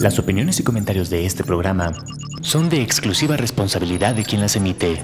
[0.00, 1.92] Las opiniones y comentarios de este programa
[2.40, 5.02] son de exclusiva responsabilidad de quien las emite.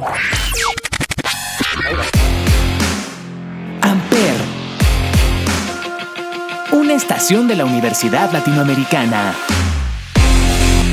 [3.80, 4.34] Amper,
[6.72, 9.34] una estación de la Universidad Latinoamericana,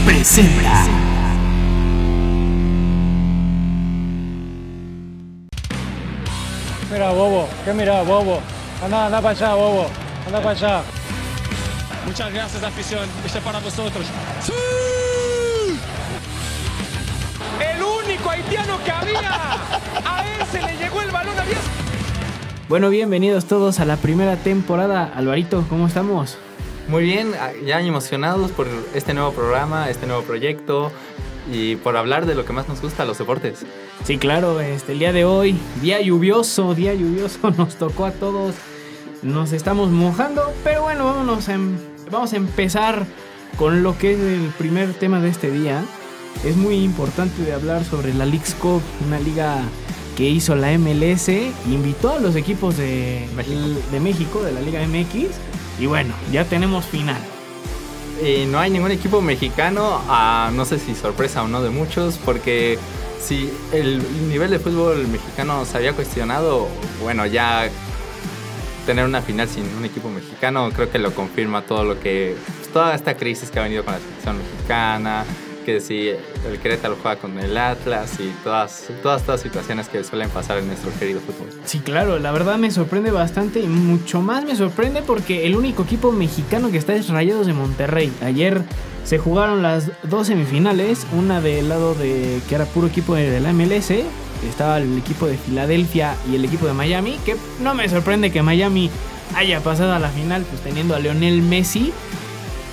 [0.05, 0.85] presenta.
[6.91, 8.39] Mira, bobo, ¿qué mira, bobo?
[8.83, 9.87] Anda, anda para allá, bobo,
[10.25, 10.98] anda para allá.
[12.09, 13.07] Muchas gracias, afición.
[13.23, 14.03] Este para vosotros.
[17.59, 19.53] El único haitiano que había.
[20.03, 21.43] A él se le llegó el balón a
[22.67, 25.13] Bueno, bienvenidos todos a la primera temporada.
[25.15, 26.39] Alvarito, ¿cómo estamos?
[26.87, 27.31] Muy bien,
[27.63, 30.91] ya emocionados por este nuevo programa, este nuevo proyecto
[31.47, 33.67] y por hablar de lo que más nos gusta, los deportes.
[34.03, 38.55] Sí, claro, este, el día de hoy, día lluvioso, día lluvioso, nos tocó a todos.
[39.21, 41.77] Nos estamos mojando, pero bueno, vámonos a, em,
[42.11, 43.05] vamos a empezar
[43.57, 45.83] con lo que es el primer tema de este día.
[46.43, 49.61] Es muy importante de hablar sobre la League's Cup, una liga
[50.15, 51.29] que hizo la MLS,
[51.67, 53.27] invitó a los equipos de
[53.91, 55.29] de, México, de la Liga MX,
[55.79, 57.21] y bueno, ya tenemos final.
[58.21, 60.01] Y no hay ningún equipo mexicano,
[60.53, 62.77] no sé si sorpresa o no de muchos, porque
[63.21, 66.67] si el nivel de fútbol mexicano se había cuestionado,
[67.01, 67.69] bueno, ya
[68.89, 72.73] tener una final sin un equipo mexicano creo que lo confirma todo lo que, pues,
[72.73, 75.25] toda esta crisis que ha venido con la selección mexicana,
[75.63, 80.27] que si el Querétaro juega con el Atlas y todas, todas estas situaciones que suelen
[80.31, 81.49] pasar en nuestro querido fútbol.
[81.65, 85.83] Sí, claro, la verdad me sorprende bastante y mucho más me sorprende porque el único
[85.83, 88.11] equipo mexicano que está es Rayados de Monterrey.
[88.23, 88.63] Ayer
[89.03, 93.53] se jugaron las dos semifinales, una del lado de que era puro equipo de la
[93.53, 93.91] MLS,
[94.47, 98.41] estaba el equipo de Filadelfia y el equipo de Miami, que no me sorprende que
[98.41, 98.89] Miami
[99.35, 101.91] haya pasado a la final, pues teniendo a Leonel Messi,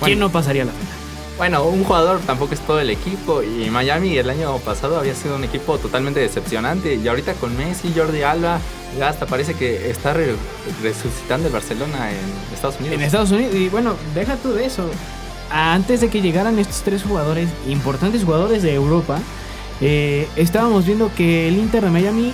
[0.03, 0.97] ¿quién no pasaría a la final?
[1.37, 5.35] Bueno, un jugador tampoco es todo el equipo y Miami el año pasado había sido
[5.35, 8.59] un equipo totalmente decepcionante y ahorita con Messi, Jordi Alba,
[8.97, 10.15] ya hasta parece que está
[10.81, 12.95] resucitando el Barcelona en Estados Unidos.
[12.95, 14.89] En Estados Unidos y bueno, deja tú de eso.
[15.51, 19.19] Antes de que llegaran estos tres jugadores, importantes jugadores de Europa,
[19.81, 22.31] eh, estábamos viendo que el Inter de Miami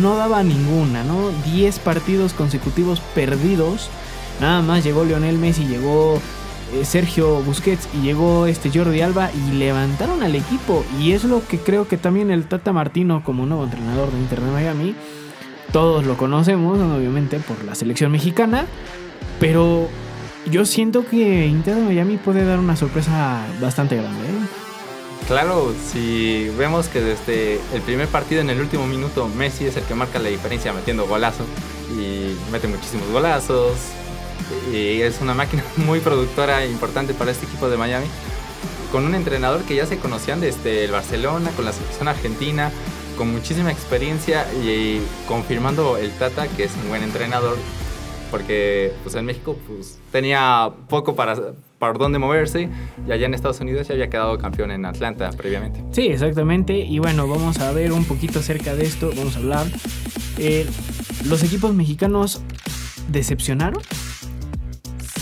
[0.00, 1.30] no daba ninguna, ¿no?
[1.52, 3.90] 10 partidos consecutivos perdidos.
[4.40, 6.20] Nada más llegó Lionel Messi, llegó
[6.74, 10.84] eh, Sergio Busquets y llegó este Jordi Alba y levantaron al equipo.
[11.00, 14.40] Y es lo que creo que también el Tata Martino, como nuevo entrenador de Inter
[14.40, 14.94] de Miami,
[15.72, 18.66] todos lo conocemos, obviamente, por la selección mexicana.
[19.40, 19.88] Pero
[20.50, 24.24] yo siento que Inter de Miami puede dar una sorpresa bastante grande.
[24.24, 24.67] ¿eh?
[25.26, 29.84] Claro, si vemos que desde el primer partido en el último minuto Messi es el
[29.84, 31.44] que marca la diferencia metiendo golazo
[31.90, 33.76] y mete muchísimos golazos,
[34.72, 38.06] y es una máquina muy productora e importante para este equipo de Miami.
[38.92, 42.72] Con un entrenador que ya se conocían desde el Barcelona, con la selección argentina,
[43.18, 47.58] con muchísima experiencia y confirmando el Tata que es un buen entrenador
[48.30, 51.34] porque pues en México pues tenía poco para
[51.78, 52.68] por dónde moverse
[53.06, 55.84] y allá en Estados Unidos ya había quedado campeón en Atlanta previamente.
[55.92, 59.66] Sí, exactamente y bueno, vamos a ver un poquito acerca de esto, vamos a hablar.
[60.38, 60.66] Eh,
[61.26, 62.40] ¿Los equipos mexicanos
[63.08, 63.82] decepcionaron?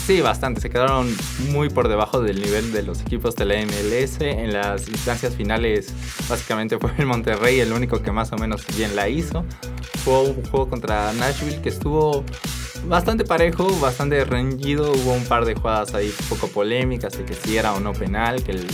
[0.06, 0.61] Sí, bastante.
[0.61, 1.12] Se quedaron
[1.50, 4.21] muy por debajo del nivel de los equipos de la MLS.
[4.21, 5.93] En las instancias finales,
[6.28, 9.44] básicamente fue el Monterrey el único que más o menos bien la hizo.
[10.05, 12.25] Fue un juego contra Nashville que estuvo
[12.89, 14.93] bastante parejo, bastante reñido.
[14.93, 18.43] Hubo un par de jugadas ahí poco polémicas de que si era o no penal,
[18.43, 18.67] que el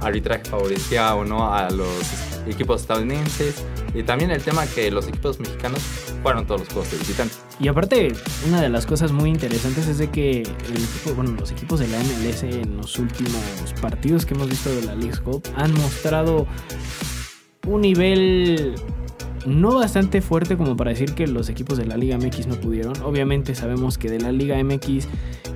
[0.00, 1.88] arbitraje favorecía o no a los
[2.46, 3.64] equipos estadounidenses.
[3.94, 5.80] Y también el tema que los equipos mexicanos
[6.22, 7.40] fueron todos los juegos de visitantes.
[7.60, 8.12] Y aparte,
[8.46, 10.42] una de las cosas muy interesantes es de que
[11.38, 13.32] los equipos de la MLS en los últimos
[13.80, 16.46] partidos que hemos visto de la League Cup han mostrado
[17.66, 18.74] un nivel
[19.46, 22.94] no bastante fuerte como para decir que los equipos de la Liga MX no pudieron.
[23.02, 25.08] Obviamente sabemos que de la Liga MX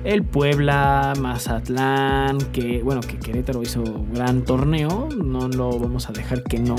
[0.03, 6.13] el Puebla, Mazatlán, que bueno, que Querétaro hizo un gran torneo, no lo vamos a
[6.13, 6.75] dejar que no,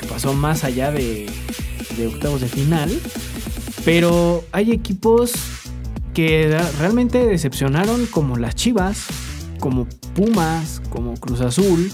[0.00, 1.26] que pasó más allá de,
[1.96, 2.90] de octavos de final.
[3.84, 5.32] Pero hay equipos
[6.12, 9.06] que realmente decepcionaron como las Chivas,
[9.60, 11.90] como Pumas, como Cruz Azul,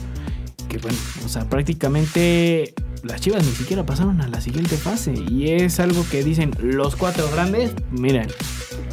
[0.69, 5.15] que bueno, o sea, prácticamente las Chivas ni siquiera pasaron a la siguiente fase.
[5.15, 7.73] Y es algo que dicen los cuatro grandes.
[7.91, 8.29] Miren,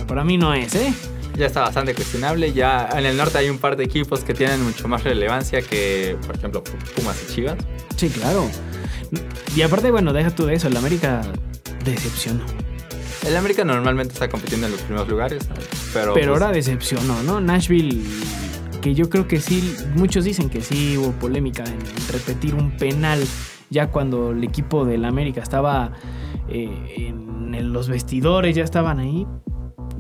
[0.07, 0.93] para mí no es, ¿eh?
[1.37, 2.51] Ya está bastante cuestionable.
[2.53, 6.17] Ya en el norte hay un par de equipos que tienen mucho más relevancia que,
[6.25, 6.63] por ejemplo,
[6.95, 7.57] Pumas y Chivas.
[7.95, 8.49] Sí, claro.
[9.55, 10.67] Y aparte, bueno, deja tú de eso.
[10.67, 11.21] El América
[11.85, 12.43] decepcionó.
[13.25, 15.47] El América normalmente está compitiendo en los primeros lugares,
[15.93, 16.13] pero.
[16.13, 17.39] Pero pues ahora decepcionó, ¿no?
[17.41, 18.01] Nashville
[18.81, 21.79] que yo creo que sí, muchos dicen que sí hubo polémica en
[22.11, 23.23] repetir un penal
[23.69, 25.91] ya cuando el equipo del América estaba
[26.47, 29.27] eh, en los vestidores, ya estaban ahí.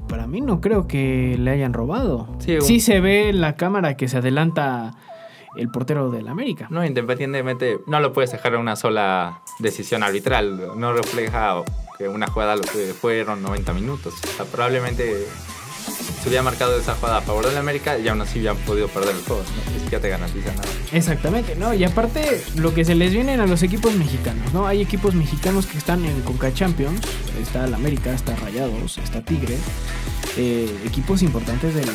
[0.07, 2.35] Para mí no creo que le hayan robado.
[2.39, 4.95] Sí, un- Sí se ve en la cámara que se adelanta
[5.55, 6.67] el portero del América.
[6.71, 10.71] No, independientemente, no lo puedes dejar a una sola decisión arbitral.
[10.77, 11.61] No refleja
[11.97, 14.13] que una jugada lo que fueron 90 minutos.
[14.23, 15.25] O sea, probablemente
[16.21, 19.15] se hubiera marcado esa jugada a favor del América y aún así hubieran podido perder
[19.15, 19.41] el juego.
[19.43, 19.71] ¿no?
[19.73, 20.67] Ni siquiera te garantiza nada.
[20.91, 21.73] Exactamente, ¿no?
[21.73, 24.67] Y aparte, lo que se les vienen a los equipos mexicanos, ¿no?
[24.67, 27.01] Hay equipos mexicanos que están en Conca Champions,
[27.41, 29.59] está el América, está Rayados, está Tigres,
[30.37, 31.93] eh, equipos importantes de la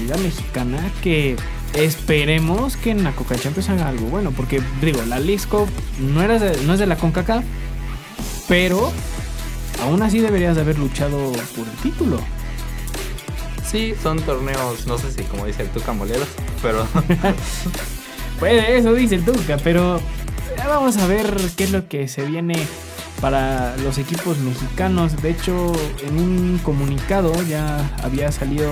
[0.00, 1.36] Liga Mexicana que
[1.74, 5.68] esperemos que en la Conca Champions haga algo bueno, porque digo, la Cup
[6.00, 7.44] no, no es de la CONCACAF,
[8.48, 8.92] pero
[9.82, 12.20] aún así deberías de haber luchado por el título.
[13.70, 16.28] Sí, son torneos, no sé si como dice el Tuca Moleros,
[16.62, 16.84] pero
[18.40, 20.00] Pues eso dice el Tuca, pero
[20.56, 22.54] ya vamos a ver qué es lo que se viene
[23.20, 25.20] para los equipos mexicanos.
[25.22, 25.72] De hecho,
[26.06, 28.70] en un comunicado ya había salido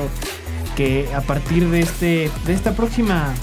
[0.75, 3.35] que a partir de este de esta próxima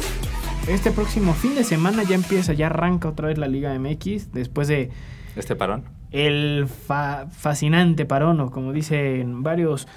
[0.68, 4.68] este próximo fin de semana ya empieza, ya arranca otra vez la Liga MX después
[4.68, 4.90] de
[5.36, 5.84] este parón.
[6.12, 9.88] el fa- fascinante parón, o como dicen varios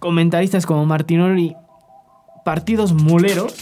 [0.00, 1.54] comentaristas como Martinoli,
[2.44, 3.54] partidos moleros,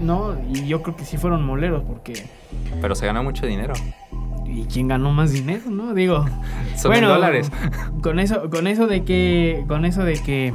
[0.00, 0.36] ¿no?
[0.52, 2.28] Y yo creo que sí fueron moleros, porque.
[2.80, 3.74] Pero se ganó mucho dinero.
[4.46, 5.94] ¿Y quién ganó más dinero, no?
[5.94, 6.24] Digo.
[6.76, 7.50] Son en dólares.
[8.02, 9.64] Con eso, con eso de que.
[9.66, 10.52] Con eso de que.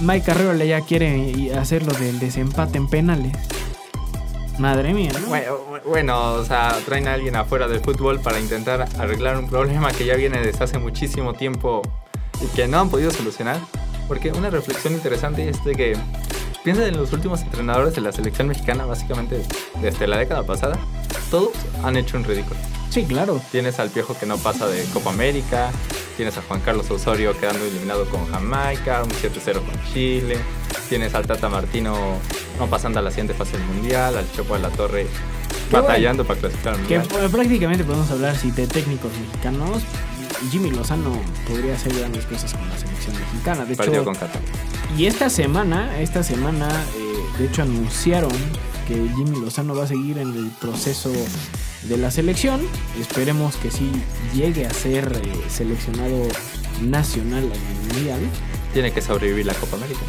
[0.00, 3.32] Mike Carrero ya quiere hacer lo del desempate en penales.
[4.58, 5.28] Madre mía, ¿no?
[5.28, 5.52] Bueno,
[5.86, 10.04] bueno, o sea, traen a alguien afuera del fútbol para intentar arreglar un problema que
[10.04, 11.82] ya viene desde hace muchísimo tiempo
[12.40, 13.60] y que no han podido solucionar.
[14.08, 15.96] Porque una reflexión interesante es de que
[16.62, 19.42] piensa en los últimos entrenadores de la selección mexicana, básicamente
[19.80, 20.78] desde la década pasada,
[21.30, 21.50] todos
[21.82, 22.58] han hecho un ridículo.
[22.90, 23.40] Sí, claro.
[23.50, 25.70] Tienes al Piojo que no pasa de Copa América,
[26.16, 30.38] tienes a Juan Carlos Osorio quedando eliminado con Jamaica, un 7-0 con Chile,
[30.88, 31.94] tienes al Tata Martino
[32.58, 35.06] no pasando a la siguiente fase del Mundial, al Chopo de la Torre
[35.68, 37.24] Qué batallando para clasificar al Que Mundial.
[37.24, 39.82] eh, prácticamente podemos hablar si de técnicos mexicanos.
[40.50, 41.12] Jimmy Lozano
[41.48, 43.64] podría hacer grandes cosas con la selección mexicana.
[43.64, 44.40] De Partido hecho, con Qatar.
[44.96, 48.32] y esta semana, esta semana, eh, de hecho anunciaron
[48.88, 51.10] que Jimmy Lozano va a seguir en el proceso
[51.82, 52.60] de la selección.
[53.00, 53.90] Esperemos que sí
[54.34, 56.28] llegue a ser eh, seleccionado
[56.82, 58.20] nacional en el mundial.
[58.72, 60.00] Tiene que sobrevivir la Copa América.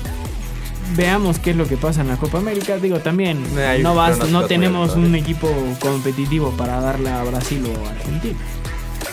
[0.95, 2.77] Veamos qué es lo que pasa en la Copa América.
[2.77, 5.50] Digo, también Hay no, vas- no tenemos un equipo
[5.80, 8.38] competitivo para darle a Brasil o a Argentina.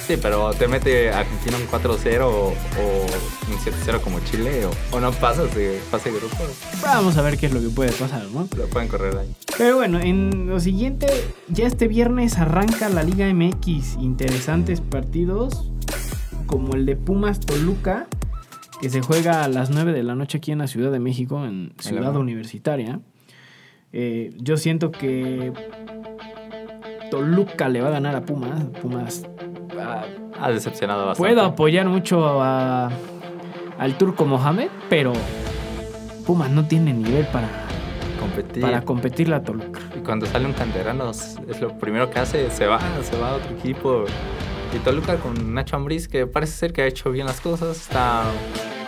[0.06, 4.96] Sí, pero te mete a Argentina un 4-0 o, o un 7-0 como Chile o,
[4.96, 6.36] o no pasas de fase de grupo.
[6.82, 8.46] Vamos a ver qué es lo que puede pasar, ¿no?
[8.54, 9.34] Lo pueden correr ahí.
[9.56, 11.06] Pero bueno, en lo siguiente,
[11.48, 13.96] ya este viernes arranca la Liga MX.
[13.98, 15.70] Interesantes partidos
[16.46, 18.06] como el de Pumas Toluca,
[18.82, 21.46] que se juega a las 9 de la noche aquí en la Ciudad de México,
[21.46, 22.14] en Ciudad.
[22.14, 23.00] Universitaria.
[23.92, 25.52] Eh, yo siento que
[27.10, 28.64] Toluca le va a ganar a Pumas.
[28.82, 29.24] Pumas
[30.40, 31.34] Ha decepcionado bastante.
[31.34, 32.90] puedo apoyar mucho a,
[33.78, 35.12] al turco Mohamed, pero
[36.26, 37.48] Pumas no tiene nivel para,
[38.18, 38.62] competir.
[38.62, 39.80] para competir la Toluca.
[39.96, 43.32] Y cuando sale un canterano, es es lo primero que hace, se va, se va
[43.32, 44.04] a otro equipo.
[44.74, 48.24] Y Toluca con Nacho Ambriz, que parece ser que ha hecho bien las cosas, está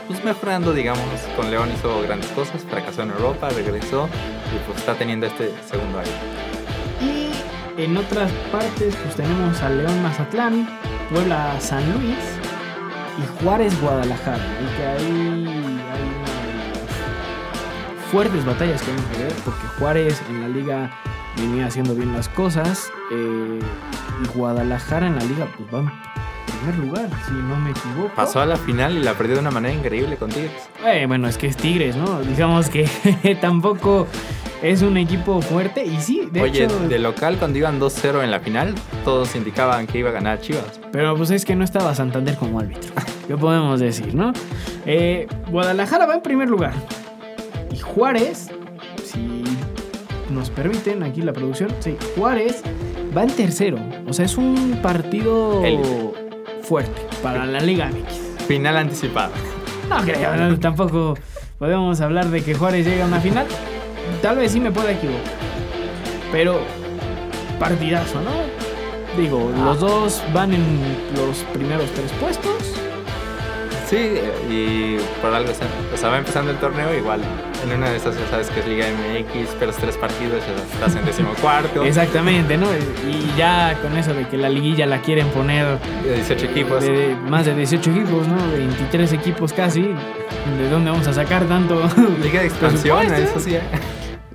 [0.08, 1.04] pues, mejorando, digamos.
[1.36, 4.08] Con León hizo grandes cosas, fracasó en Europa, regresó
[4.54, 6.45] y pues está teniendo este segundo año.
[7.76, 10.68] En otras partes, pues tenemos a León Mazatlán,
[11.10, 12.16] Puebla San Luis
[13.18, 14.38] y Juárez Guadalajara.
[14.62, 20.22] Y que ahí hay una de las fuertes batallas que vamos a ver, porque Juárez
[20.30, 20.90] en la liga
[21.36, 22.90] venía haciendo bien las cosas.
[23.12, 23.60] eh,
[24.24, 25.90] y Guadalajara en la liga, pues va en
[26.72, 28.14] primer lugar, si no me equivoco.
[28.14, 30.70] Pasó a la final y la perdió de una manera increíble con Tigres.
[30.86, 32.20] Eh, bueno, es que es Tigres, ¿no?
[32.20, 32.88] Digamos que
[33.42, 34.06] tampoco
[34.62, 35.84] es un equipo fuerte.
[35.84, 36.78] Y sí, de Oye, hecho.
[36.88, 40.80] de local cuando iban 2-0 en la final, todos indicaban que iba a ganar Chivas.
[40.92, 42.92] Pero pues es que no estaba Santander como árbitro.
[43.26, 44.32] ¿Qué podemos decir, no?
[44.84, 46.72] Eh, Guadalajara va en primer lugar.
[47.72, 48.48] Y Juárez,
[49.04, 49.44] si
[50.30, 52.62] nos permiten aquí la producción, sí, Juárez
[53.16, 53.78] va en tercero.
[54.06, 55.62] O sea, es un partido
[56.62, 58.44] fuerte para la Liga MX.
[58.46, 59.30] Final anticipada.
[59.88, 61.14] No creo, no, tampoco
[61.58, 63.46] podemos hablar de que Juárez llega a una final.
[64.22, 65.20] Tal vez sí me pueda equivocar.
[66.32, 66.60] Pero
[67.58, 68.30] partidazo, ¿no?
[69.20, 69.64] Digo, Ah.
[69.66, 70.64] los dos van en
[71.16, 72.52] los primeros tres puestos.
[73.88, 74.18] Sí,
[74.50, 77.20] y por algo o sea, va empezando el torneo igual.
[77.64, 80.96] En una de esas ya sabes que es Liga MX, pero tres partidos ya estás
[80.96, 81.84] en decimocuarto.
[81.84, 82.66] Exactamente, ¿no?
[83.08, 86.82] Y ya con eso de que la liguilla la quieren poner De 18 equipos.
[86.82, 88.36] de más de 18 equipos, ¿no?
[88.56, 89.82] 23 equipos casi.
[89.82, 91.80] ¿De dónde vamos a sacar tanto?
[92.22, 93.54] Liga de expansión, eso sí.
[93.54, 93.60] ¿eh?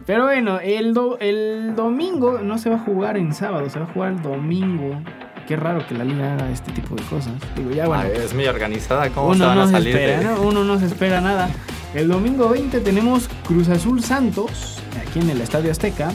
[0.05, 3.85] Pero bueno, el, do- el domingo no se va a jugar en sábado, se va
[3.85, 5.01] a jugar el domingo.
[5.47, 7.33] Qué raro que la liga haga este tipo de cosas.
[7.55, 8.03] Digo, ya bueno.
[8.03, 10.41] Ay, es muy organizada, ¿cómo se Uno van no a se salir espera, de- ¿no?
[10.41, 11.49] Uno no se espera nada.
[11.93, 16.11] El domingo 20 tenemos Cruz Azul Santos, aquí en el Estadio Azteca.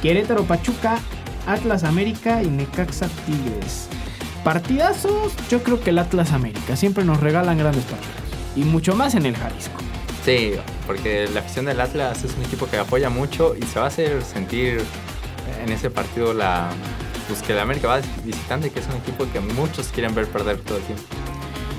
[0.00, 0.98] Querétaro Pachuca,
[1.46, 3.88] Atlas América y Necaxa Tigres.
[4.44, 6.76] Partidazos, yo creo que el Atlas América.
[6.76, 8.12] Siempre nos regalan grandes partidos.
[8.56, 9.80] Y mucho más en el Jalisco.
[10.24, 10.52] Sí,
[10.86, 13.88] porque la afición del Atlas es un equipo que apoya mucho y se va a
[13.88, 14.80] hacer sentir
[15.64, 16.70] en ese partido la
[17.28, 20.58] pues que el América va visitante, que es un equipo que muchos quieren ver perder
[20.58, 21.02] todo el tiempo.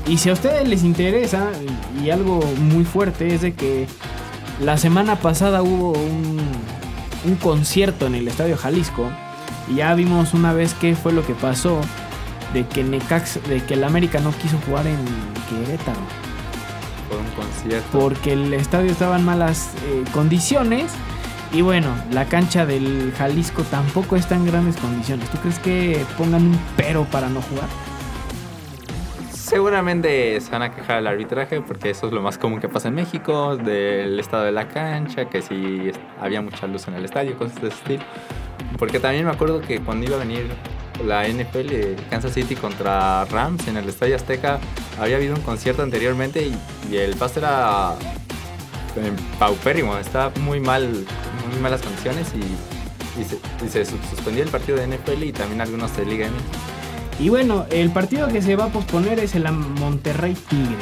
[0.07, 1.51] Y si a ustedes les interesa,
[2.03, 3.88] y algo muy fuerte es de que
[4.62, 6.41] la semana pasada hubo un,
[7.25, 9.09] un concierto en el Estadio Jalisco
[9.69, 11.79] y ya vimos una vez qué fue lo que pasó
[12.53, 14.97] de que Necax, de que el América no quiso jugar en
[15.50, 16.32] Querétaro
[17.13, 18.00] Por un concierto.
[18.00, 20.91] porque el estadio estaba en malas eh, condiciones
[21.53, 25.29] y bueno, la cancha del Jalisco tampoco está en grandes condiciones.
[25.29, 27.67] ¿Tú crees que pongan un pero para no jugar?
[29.29, 32.88] Seguramente se van a quejar del arbitraje porque eso es lo más común que pasa
[32.88, 37.38] en México, del estado de la cancha, que si había mucha luz en el estadio,
[37.38, 38.03] cosas de ese estilo.
[38.79, 40.48] Porque también me acuerdo que cuando iba a venir
[41.05, 44.59] la NFL Kansas City contra Rams en el Estadio Azteca,
[45.00, 46.55] había habido un concierto anteriormente y,
[46.91, 47.93] y el pasto era
[48.97, 51.05] eh, paupérrimo, estaba muy mal,
[51.51, 55.31] muy malas condiciones y, y se, y se sus- suspendió el partido de NFL y
[55.31, 57.21] también algunos de Liga MX.
[57.21, 60.77] Y bueno, el partido que se va a posponer es el Monterrey Tigres.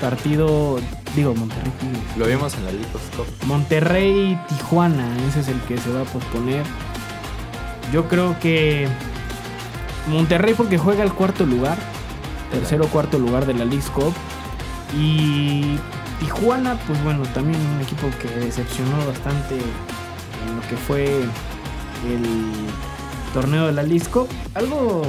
[0.00, 0.78] Partido,
[1.16, 2.16] digo Monterrey Tigres.
[2.16, 3.26] Lo vimos en la of Cup.
[3.46, 6.64] Monterrey Tijuana, ese es el que se va a posponer.
[7.92, 8.86] Yo creo que
[10.08, 11.78] Monterrey porque juega el cuarto lugar,
[12.50, 14.12] tercero o cuarto lugar de la League Cup.
[14.96, 15.76] Y
[16.20, 21.04] Tijuana, pues bueno, también un equipo que decepcionó bastante en lo que fue
[22.06, 22.24] el
[23.32, 24.28] torneo de la League Cup.
[24.54, 25.02] Algo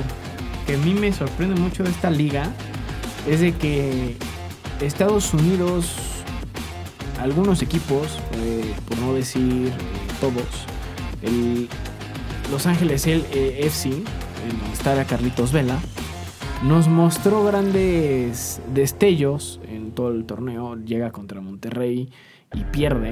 [0.67, 2.51] que a mí me sorprende mucho de esta liga
[3.27, 4.17] es de que
[4.81, 5.95] Estados Unidos,
[7.19, 9.71] algunos equipos, eh, por no decir eh,
[10.21, 10.43] todos,
[11.21, 11.67] el
[12.51, 14.03] Los Ángeles el, eh, FC,
[14.43, 15.77] en donde está Carlitos Vela,
[16.63, 20.75] nos mostró grandes destellos en todo el torneo.
[20.75, 22.09] Llega contra Monterrey
[22.53, 23.09] y pierde.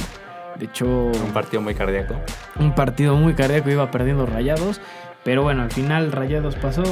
[0.59, 2.15] De hecho, Un partido muy cardíaco.
[2.59, 4.81] un partido muy cardíaco, iba perdiendo rayados.
[5.23, 6.83] Pero bueno, al final Rayados pasó.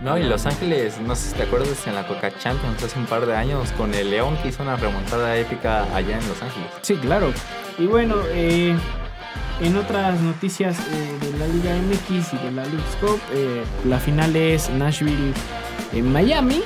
[0.00, 3.06] No, y Los Ángeles, no sé si te acuerdas en la Coca Champions hace un
[3.06, 6.68] par de años con el León que hizo una remontada épica allá en Los Ángeles.
[6.82, 7.32] Sí, claro.
[7.78, 8.76] Y bueno, eh,
[9.60, 13.98] en otras noticias eh, de la Liga MX y de la League Cup, eh, la
[13.98, 15.32] final es Nashville
[15.92, 16.62] en Miami.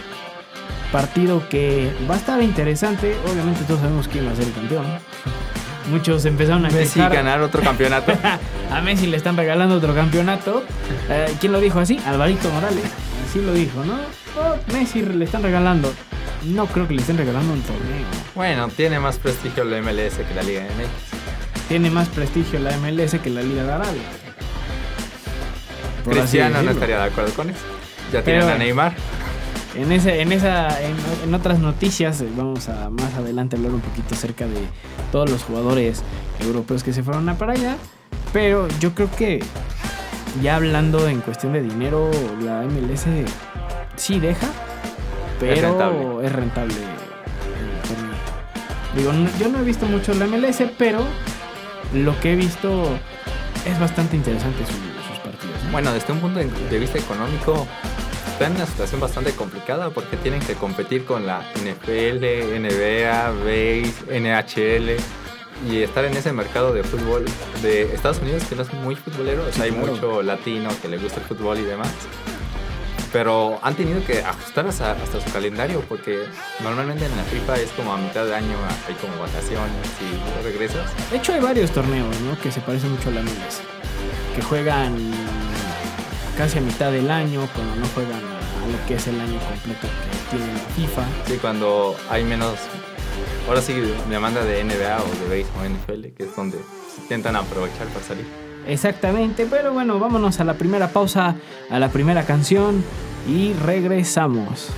[0.91, 3.17] Partido que va a estar interesante.
[3.31, 4.85] Obviamente todos sabemos quién va a ser el campeón.
[5.91, 7.13] Muchos empezaron a Messi quejar.
[7.15, 8.13] ganar otro campeonato.
[8.71, 10.63] A Messi le están regalando otro campeonato.
[11.09, 11.99] Eh, ¿Quién lo dijo así?
[12.07, 12.85] Alvarito Morales.
[13.29, 13.95] Así lo dijo, ¿no?
[14.39, 15.93] Oh, Messi le están regalando.
[16.45, 18.07] No creo que le estén regalando un torneo.
[18.35, 21.32] bueno, tiene más prestigio la MLS que la Liga MX.
[21.73, 24.02] Tiene más prestigio la MLS que la Liga de Arabia.
[26.05, 27.61] Por Cristiano no estaría de acuerdo con eso.
[28.12, 28.59] Ya Pero tienen a bueno.
[28.59, 28.95] Neymar.
[29.76, 33.81] En, ese, en, esa, en, en otras noticias, eh, vamos a más adelante hablar un
[33.81, 34.61] poquito acerca de
[35.11, 36.02] todos los jugadores
[36.41, 37.79] europeos que se fueron a para allá.
[38.35, 39.43] Pero yo creo que
[40.43, 42.11] ya hablando en cuestión de dinero,
[42.43, 43.07] la MLS
[43.97, 44.49] sí deja,
[45.41, 46.29] pero es rentable.
[46.29, 46.75] rentable.
[46.75, 48.12] el torneo.
[48.95, 51.00] Digo, yo no he visto mucho la MLS, pero
[51.95, 52.89] lo que he visto
[53.67, 54.73] es bastante interesante su-
[55.09, 55.63] sus partidos.
[55.65, 55.71] ¿no?
[55.73, 57.67] Bueno, desde un punto de- vista económico,
[58.33, 62.25] está en una situación bastante complicada porque tienen que competir con la NFL,
[62.59, 64.97] NBA, BASE, NHL
[65.71, 67.25] y estar en ese mercado de fútbol
[67.63, 70.99] de Estados Unidos que no es muy futbolero, o sea, hay mucho latino que le
[70.99, 71.89] gusta el fútbol y demás.
[73.12, 76.25] Pero han tenido que ajustar hasta, hasta su calendario porque
[76.62, 78.57] normalmente en la FIFA es como a mitad de año,
[78.88, 80.90] hay como vacaciones y regresas.
[81.11, 82.40] De hecho, hay varios torneos ¿no?
[82.40, 83.61] que se parecen mucho a la MLS.
[84.35, 84.97] Que juegan
[86.38, 89.38] casi a mitad del año, cuando no juegan a, a lo que es el año
[89.40, 89.87] completo
[90.31, 91.04] que tiene la FIFA.
[91.26, 92.59] Sí, cuando hay menos.
[93.47, 93.75] Ahora sí,
[94.09, 96.59] demanda de NBA o de base o NFL, que es donde
[97.02, 98.52] intentan aprovechar para salir.
[98.66, 101.37] Exactamente, pero bueno, vámonos a la primera pausa,
[101.71, 102.85] a la primera canción
[103.28, 104.71] y regresamos.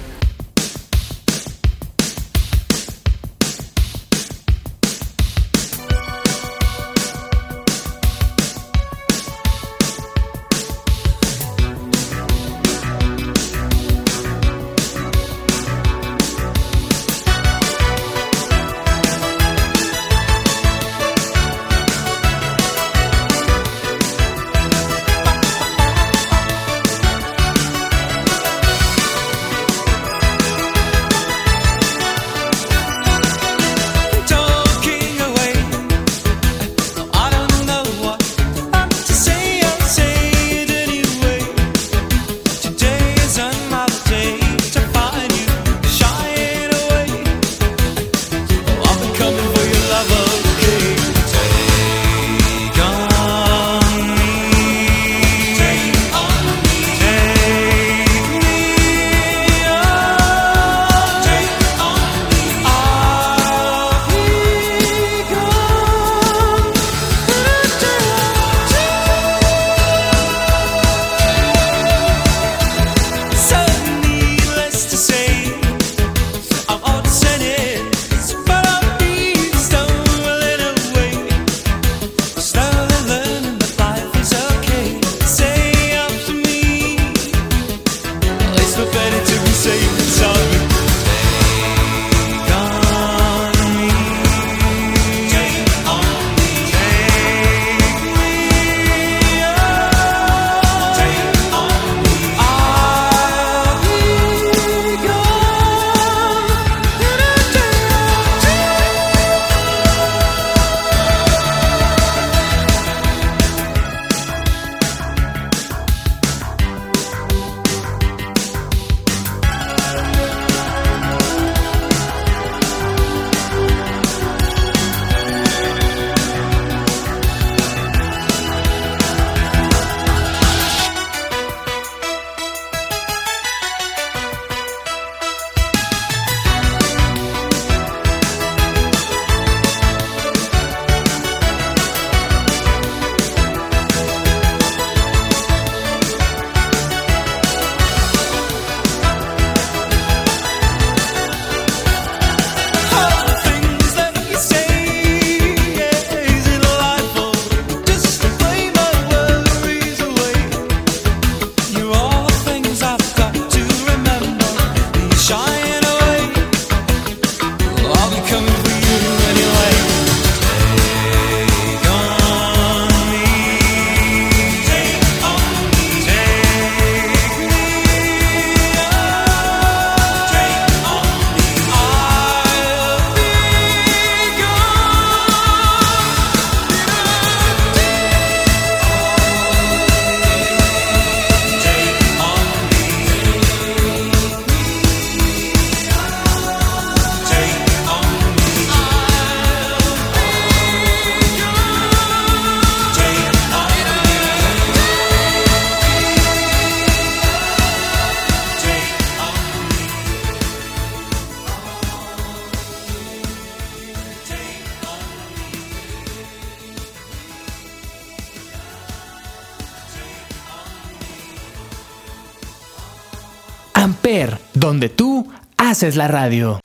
[225.84, 226.60] Haces la radio.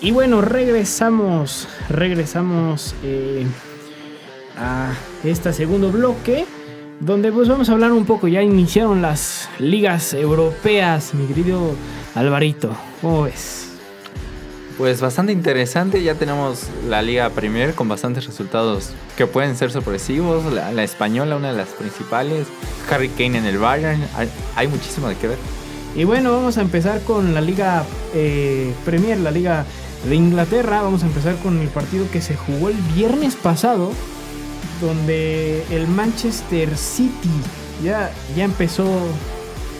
[0.00, 3.44] Y bueno, regresamos, regresamos eh,
[4.58, 6.46] a este segundo bloque,
[7.00, 11.74] donde pues vamos a hablar un poco, ya iniciaron las ligas europeas, mi querido
[12.14, 13.68] Alvarito, ¿cómo ves?
[14.78, 20.50] Pues bastante interesante, ya tenemos la Liga Premier con bastantes resultados que pueden ser sorpresivos,
[20.54, 22.46] la, la española una de las principales,
[22.90, 25.65] Harry Kane en el Bayern, hay, hay muchísimo de qué ver.
[25.96, 29.64] Y bueno, vamos a empezar con la Liga eh, Premier, la Liga
[30.06, 30.82] de Inglaterra.
[30.82, 33.92] Vamos a empezar con el partido que se jugó el viernes pasado,
[34.82, 37.30] donde el Manchester City
[37.82, 38.86] ya, ya empezó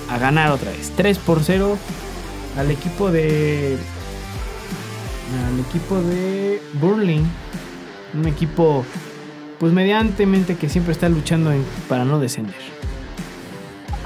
[0.09, 0.91] a ganar otra vez.
[0.97, 1.77] 3 por 0
[2.57, 3.77] al equipo de.
[5.49, 7.21] Al equipo de Burnley.
[8.15, 8.87] Un equipo,
[9.61, 11.53] pues mediantemente que siempre está luchando
[11.91, 12.76] para no descender.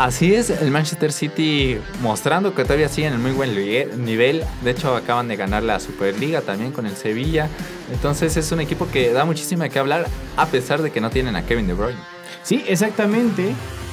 [0.00, 3.54] Así es, el Manchester City mostrando que todavía siguen en muy buen
[4.02, 4.42] nivel.
[4.64, 7.50] De hecho, acaban de ganar la Superliga también con el Sevilla.
[7.92, 10.08] Entonces es un equipo que da muchísimo qué hablar
[10.38, 11.98] a pesar de que no tienen a Kevin De Bruyne.
[12.42, 13.52] Sí, exactamente.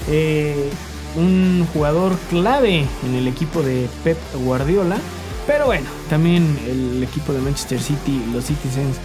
[0.10, 0.70] Eh,
[1.18, 4.96] un jugador clave en el equipo de Pep Guardiola.
[5.46, 8.96] Pero bueno, también el equipo de Manchester City, los Citizens,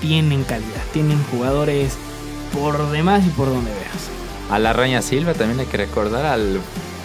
[0.00, 0.82] tienen calidad.
[0.92, 1.92] Tienen jugadores
[2.52, 4.17] por demás y por donde veas.
[4.50, 6.60] A la Raña Silva también hay que recordar al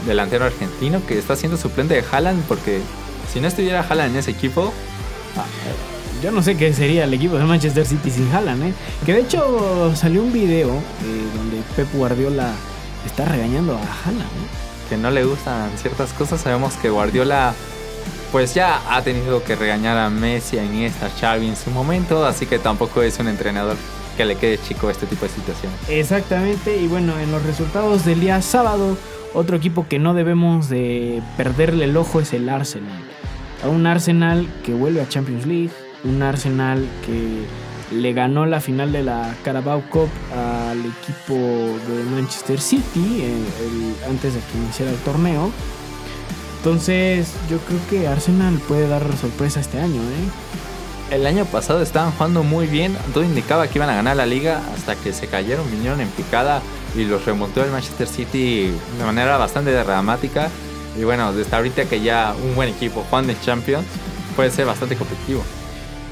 [0.05, 2.81] delantero argentino que está siendo suplente de Haaland porque
[3.31, 4.73] si no estuviera Haaland en ese equipo,
[6.21, 8.73] Yo no sé qué sería el equipo de Manchester City sin Haaland, ¿eh?
[9.05, 12.51] Que de hecho salió un video eh, donde Pep Guardiola
[13.05, 14.63] está regañando a Haaland, ¿no?
[14.89, 17.53] que no le gustan ciertas cosas, sabemos que Guardiola
[18.31, 22.25] pues ya ha tenido que regañar a Messi, a Iniesta, a Xavi en su momento,
[22.25, 23.75] así que tampoco es un entrenador
[24.15, 25.77] que le quede chico este tipo de situaciones.
[25.89, 28.97] Exactamente, y bueno, en los resultados del día sábado,
[29.33, 33.01] otro equipo que no debemos de perderle el ojo es el Arsenal.
[33.63, 35.71] A un Arsenal que vuelve a Champions League,
[36.03, 37.45] un Arsenal que
[37.95, 44.33] le ganó la final de la Carabao Cup al equipo de Manchester City eh, antes
[44.33, 45.51] de que iniciara el torneo.
[46.57, 50.42] Entonces, yo creo que Arsenal puede dar sorpresa este año, ¿eh?
[51.13, 54.63] El año pasado estaban jugando muy bien, todo indicaba que iban a ganar la liga
[54.73, 56.59] hasta que se cayeron, vinieron en picada
[56.97, 60.49] y los remontó el Manchester City de manera bastante dramática.
[60.99, 63.85] Y bueno, desde ahorita que ya un buen equipo jugando en Champions
[64.35, 65.43] puede ser bastante competitivo.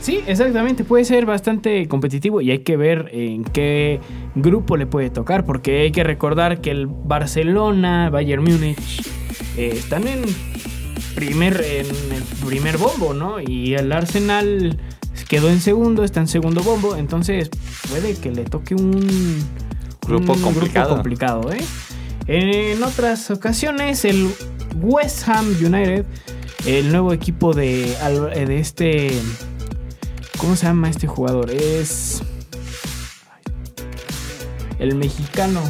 [0.02, 4.00] Sí, exactamente, puede ser bastante competitivo y hay que ver en qué
[4.36, 9.02] grupo le puede tocar, porque hay que recordar que el Barcelona, Bayern Múnich,
[9.58, 10.26] eh, están en
[11.16, 13.40] primer, en el primer bombo, ¿no?
[13.40, 14.80] Y el Arsenal
[15.28, 17.50] quedó en segundo, está en segundo bombo, entonces
[17.90, 19.44] puede que le toque un
[20.06, 20.90] Grupo un complicado.
[20.96, 21.64] complicado, ¿eh?
[22.28, 24.30] En otras ocasiones, el
[24.82, 26.06] West Ham United,
[26.66, 29.12] el nuevo equipo de, Al- de este.
[30.38, 31.50] ¿Cómo se llama este jugador?
[31.52, 32.22] Es.
[34.80, 35.62] El mexicano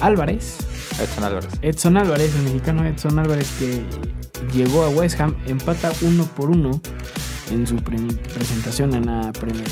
[0.00, 0.58] Álvarez.
[1.00, 1.48] Edson Álvarez.
[1.62, 3.82] Edson Álvarez, el mexicano Edson Álvarez que
[4.56, 6.80] llegó a West Ham, empata uno por uno
[7.50, 7.98] en su pre-
[8.34, 9.66] presentación en la Premier.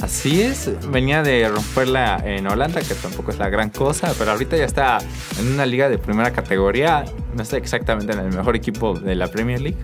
[0.00, 4.56] Así es, venía de romperla en Holanda, que tampoco es la gran cosa, pero ahorita
[4.56, 4.98] ya está
[5.40, 9.26] en una liga de primera categoría, no está exactamente en el mejor equipo de la
[9.26, 9.76] Premier League,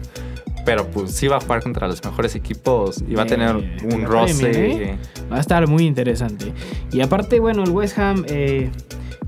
[0.65, 3.57] pero pues sí va a jugar contra los mejores equipos y va a Eh, tener
[3.57, 4.51] un roce.
[4.51, 4.99] Premier, ¿eh?
[5.33, 6.53] Va a estar muy interesante.
[6.93, 8.71] Y aparte, bueno, el West Ham eh,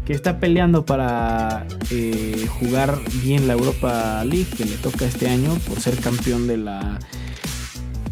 [0.07, 5.53] que está peleando para eh, jugar bien la Europa League, que le toca este año
[5.69, 7.01] por ser campeón de la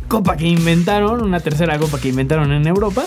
[0.09, 3.05] copa que inventaron, una tercera copa que inventaron en Europa.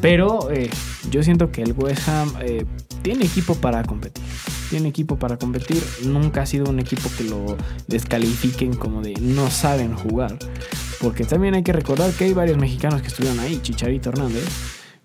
[0.00, 0.68] Pero eh,
[1.10, 2.66] yo siento que el West Ham eh,
[3.02, 4.22] tiene equipo para competir.
[4.68, 5.82] Tiene equipo para competir.
[6.04, 10.36] Nunca ha sido un equipo que lo descalifiquen como de no saben jugar.
[11.00, 13.60] Porque también hay que recordar que hay varios mexicanos que estuvieron ahí.
[13.62, 14.44] Chicharito Hernández,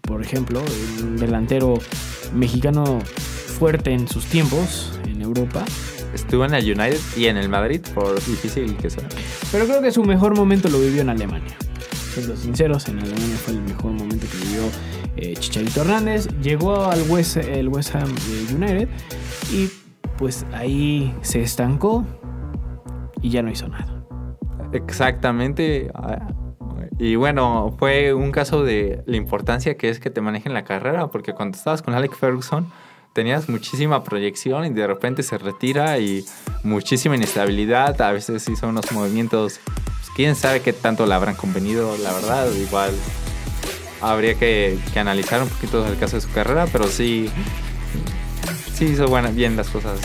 [0.02, 0.62] por ejemplo,
[1.02, 1.80] un delantero
[2.34, 3.00] mexicano
[3.60, 5.66] fuerte en sus tiempos en Europa.
[6.14, 9.08] Estuvo en el United y en el Madrid, por difícil que sea.
[9.52, 11.56] Pero creo que su mejor momento lo vivió en Alemania.
[12.14, 14.64] Siendo sinceros, en Alemania fue el mejor momento que vivió
[15.18, 16.28] eh, Chicharito Hernández.
[16.42, 18.90] Llegó al West, el West Ham eh, United
[19.52, 19.70] y
[20.18, 22.06] pues ahí se estancó
[23.22, 24.04] y ya no hizo nada.
[24.74, 25.92] Exactamente.
[27.00, 31.08] Y bueno, fue un caso de la importancia que es que te manejen la carrera,
[31.08, 32.70] porque cuando estabas con Alex Ferguson
[33.14, 36.26] tenías muchísima proyección y de repente se retira y
[36.64, 38.00] muchísima inestabilidad.
[38.02, 42.52] A veces hizo unos movimientos, pues, quién sabe qué tanto le habrán convenido, la verdad.
[42.54, 42.92] Igual
[44.02, 47.30] habría que, que analizar un poquito el caso de su carrera, pero sí
[48.80, 50.00] sí hizo bien las cosas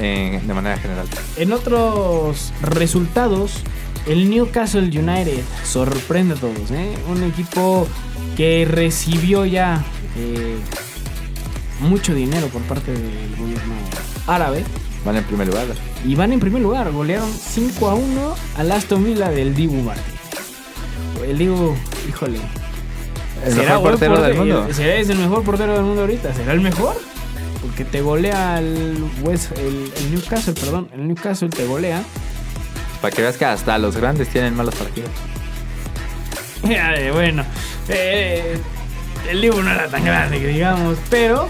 [0.00, 1.06] eh, de manera general.
[1.36, 3.62] En otros resultados,
[4.06, 6.70] el Newcastle United sorprende a todos.
[6.70, 6.94] ¿eh?
[7.08, 7.86] Un equipo
[8.36, 9.84] que recibió ya
[10.16, 10.56] eh,
[11.80, 13.74] mucho dinero por parte del gobierno
[14.26, 14.64] árabe.
[15.04, 15.66] Van en primer lugar.
[16.04, 20.02] Y van en primer lugar, golearon 5 a 1 al Aston Villa del Dibu Martí.
[21.26, 21.74] El Dibu,
[22.08, 22.38] híjole.
[23.44, 24.68] El ¿será mejor portero del mundo.
[24.72, 26.34] ¿Será es el mejor portero del mundo ahorita?
[26.34, 26.96] ¿Será el mejor?
[27.62, 30.88] Porque te golea el, West, el, el Newcastle, perdón.
[30.92, 32.02] El Newcastle te golea.
[33.00, 35.10] Para que veas que hasta los grandes tienen malos partidos.
[37.12, 37.44] Bueno,
[37.88, 38.58] eh,
[39.30, 41.48] el Dibu no era tan grande que digamos, pero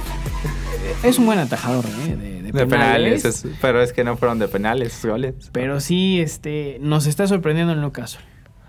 [1.02, 2.16] es un buen atajador ¿eh?
[2.16, 3.24] de, de De penales, penales.
[3.24, 5.34] es- pero es que no fueron de penales goles.
[5.52, 8.20] Pero sí, este, nos está sorprendiendo el Newcastle.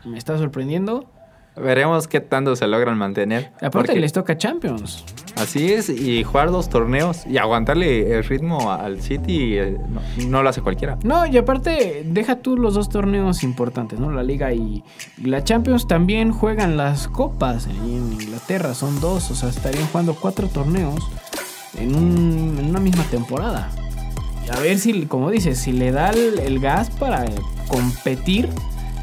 [0.06, 1.12] Me está sorprendiendo.
[1.58, 3.52] Veremos qué tanto se logran mantener.
[3.56, 5.04] Aparte porque les toca Champions.
[5.40, 9.78] Así es, y jugar dos torneos y aguantarle el ritmo al City eh,
[10.28, 10.98] no, lo hace cualquiera.
[11.04, 14.12] No, y aparte, deja tú los dos torneos importantes, ¿no?
[14.12, 14.84] La Liga y,
[15.24, 20.48] la Champions también juegan las copas en Inglaterra, son dos, o sea, estarían jugando cuatro
[20.48, 21.08] torneos
[21.78, 23.70] en, un- en una misma temporada.
[24.52, 27.24] A ver si, como dices, si le da el gas para
[27.68, 28.50] competir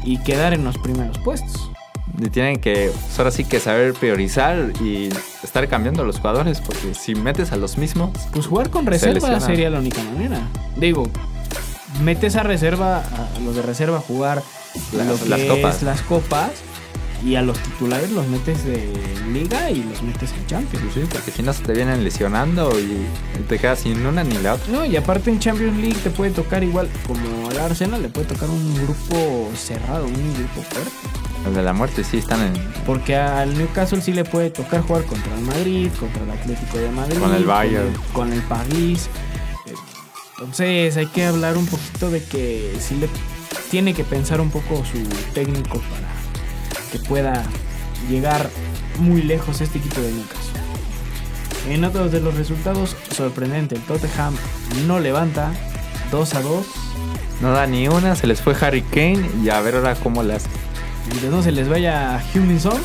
[0.03, 1.71] y quedar en los primeros puestos.
[2.19, 5.09] Y tienen que, ahora sí que saber priorizar y
[5.43, 8.89] estar cambiando a los jugadores, porque si metes a los mismos, Pues jugar con Se
[8.91, 10.39] reserva sería la única manera.
[10.75, 11.07] Digo,
[12.03, 14.41] metes a reserva, a los de reserva a jugar
[14.93, 15.83] Las- lo que las es copas.
[15.83, 16.51] las copas
[17.25, 18.91] y a los titulares los metes de
[19.31, 20.85] liga y los metes en Champions.
[20.93, 23.05] sí, porque si no se te vienen lesionando y
[23.47, 24.71] te quedas sin una ni la otra.
[24.71, 28.27] No, y aparte en Champions League te puede tocar igual, como al Arsenal le puede
[28.27, 30.91] tocar un grupo cerrado, un grupo fuerte.
[31.45, 32.53] El de la muerte sí están en,
[32.85, 36.89] Porque al Newcastle sí le puede tocar jugar contra el Madrid, contra el Atlético de
[36.91, 37.93] Madrid, Con el Bayern.
[37.93, 39.09] con el, con el París.
[40.39, 43.09] Entonces hay que hablar un poquito de que sí le
[43.71, 46.07] tiene que pensar un poco su técnico para
[46.91, 47.43] que pueda
[48.09, 48.49] llegar
[48.99, 50.61] muy lejos este equipo de Newcastle.
[51.69, 54.35] En otros de los resultados, sorprendente, el Tottenham
[54.87, 55.51] no levanta
[56.11, 56.65] 2 a 2.
[57.41, 60.45] No da ni una, se les fue Harry Kane y a ver ahora cómo las...
[61.15, 62.81] Y de no se les vaya Huminson.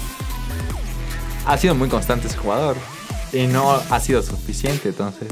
[1.47, 2.77] Ha sido muy constante ese jugador
[3.33, 5.29] y no ha sido suficiente, entonces...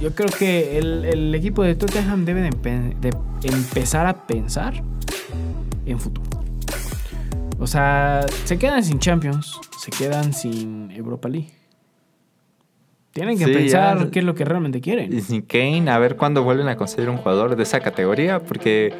[0.00, 3.10] Yo creo que el, el equipo de Tottenham debe de, empe- de
[3.48, 4.82] empezar a pensar
[5.86, 6.28] en futuro.
[7.58, 11.52] O sea, se quedan sin Champions, se quedan sin Europa League.
[13.12, 14.10] Tienen que Sí, pensar ya.
[14.10, 15.22] qué es lo que realmente Y quieren.
[15.22, 18.92] sin Kane, a ver cuándo vuelven a conseguir un jugador de esa categoría, porque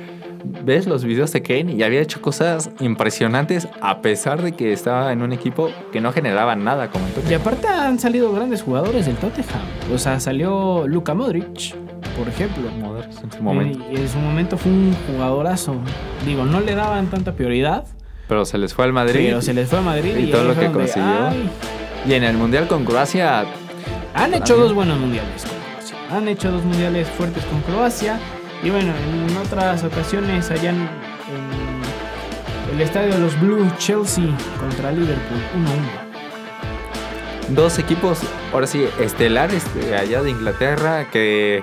[0.45, 5.13] ves los videos de Kane y había hecho cosas impresionantes a pesar de que estaba
[5.13, 7.41] en un equipo que no generaba nada como el Y Tottenham.
[7.41, 9.63] aparte han salido grandes jugadores del Tottenham.
[9.93, 11.75] O sea, salió Luka Modric,
[12.17, 12.71] por ejemplo.
[12.79, 13.85] Modric en su momento.
[13.91, 15.77] Y en su momento fue un jugadorazo.
[16.27, 17.85] Digo, no le daban tanta prioridad,
[18.29, 19.27] Pero se les fue al Madrid.
[19.29, 21.29] pero se les fue a Madrid Y y, todo lo que consiguió.
[21.29, 21.51] "Ay,
[22.07, 23.45] Y en el Mundial con Croacia,
[24.15, 25.97] Han hecho dos buenos mundiales con Croacia.
[26.17, 28.19] Han hecho dos mundiales fuertes con Croacia.
[28.65, 30.89] Y bueno, en otras ocasiones allá en,
[32.73, 34.25] el estadio de los Blues Chelsea
[34.59, 35.39] contra Liverpool
[37.49, 37.55] 1-1.
[37.55, 38.21] dos equipos,
[38.53, 41.63] ahora sí, estelares de allá de Inglaterra que,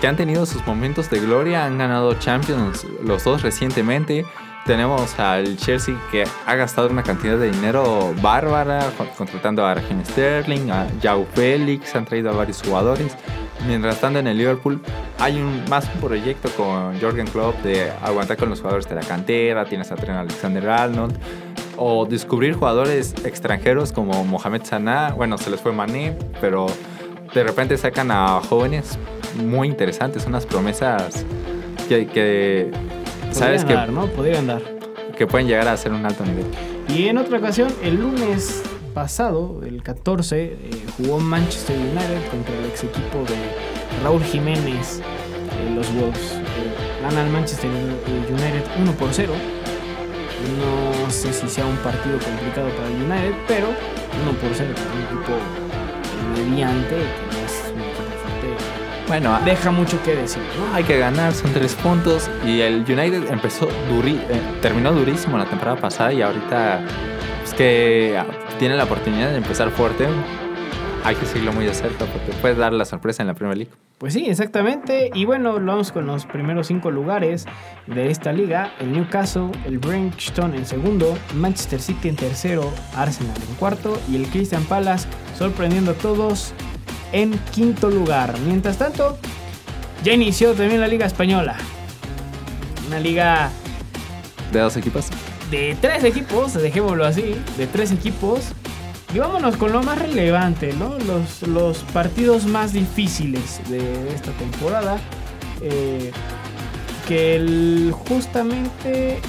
[0.00, 4.24] que han tenido sus momentos de gloria, han ganado Champions los dos recientemente.
[4.66, 10.04] Tenemos al Chelsea que ha gastado una cantidad de dinero bárbara, con- contratando a Raheem
[10.04, 13.16] Sterling, a Joao Félix, han traído a varios jugadores.
[13.66, 14.80] Mientras tanto en el Liverpool
[15.18, 19.00] hay un, más un proyecto con Jorgen Klopp de aguantar con los jugadores de la
[19.00, 21.16] cantera, tienes a Trent Alexander-Arnold,
[21.78, 26.66] o descubrir jugadores extranjeros como Mohamed Salah, bueno, se les fue Mané, pero
[27.34, 28.98] de repente sacan a jóvenes
[29.36, 31.24] muy interesantes, unas promesas
[31.88, 32.70] que, que
[33.30, 34.06] sabes Podrían que, dar, ¿no?
[34.06, 34.62] Podrían dar.
[35.16, 36.46] que pueden llegar a ser un alto nivel.
[36.88, 38.62] Y en otra ocasión, el lunes
[38.96, 40.56] pasado, el 14, eh,
[40.96, 43.36] jugó Manchester United contra el ex equipo de
[44.02, 46.32] Raúl Jiménez, eh, los Wolves.
[46.32, 49.34] Eh, gana el Manchester United 1 por 0.
[50.58, 54.90] No sé si sea un partido complicado para el United, pero 1 por 0 para
[54.94, 58.64] un equipo mediante, que es un equipo fuerte.
[59.08, 60.74] Bueno, Deja mucho que decir, ¿no?
[60.74, 65.44] hay que ganar, son tres puntos y el United empezó duri, eh, terminó durísimo la
[65.44, 66.80] temporada pasada y ahorita
[67.44, 70.06] es que ah, tiene la oportunidad de empezar fuerte.
[71.04, 73.72] Hay que seguirlo muy de cerca porque puede dar la sorpresa en la Premier League.
[73.98, 75.10] Pues sí, exactamente.
[75.14, 77.46] Y bueno, vamos con los primeros cinco lugares
[77.86, 78.72] de esta liga.
[78.80, 84.26] El Newcastle, el Bridgestone en segundo, Manchester City en tercero, Arsenal en cuarto y el
[84.28, 85.06] Christian Palace,
[85.38, 86.52] sorprendiendo a todos,
[87.12, 88.34] en quinto lugar.
[88.40, 89.16] Mientras tanto,
[90.02, 91.56] ya inició también la Liga Española.
[92.88, 93.50] Una liga
[94.52, 95.10] De dos equipos.
[95.50, 98.40] De tres equipos, dejémoslo así, de tres equipos.
[99.14, 100.98] Y vámonos con lo más relevante, ¿no?
[100.98, 104.98] Los, los partidos más difíciles de esta temporada.
[105.62, 106.10] Eh,
[107.08, 109.20] que el- justamente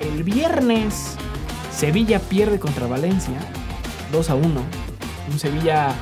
[0.00, 1.16] el viernes
[1.70, 3.34] Sevilla pierde contra Valencia
[4.12, 4.46] 2 a 1.
[5.30, 5.94] Un Sevilla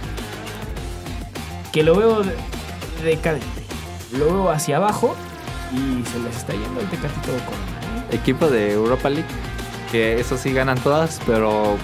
[1.73, 2.37] que lo veo de-
[3.03, 3.47] decadente.
[4.17, 5.17] Lo veo hacia abajo
[5.73, 7.33] y se les está yendo el tecatito.
[8.15, 9.29] Equipo de Europa League.
[9.91, 11.77] Que eso sí ganan todas, pero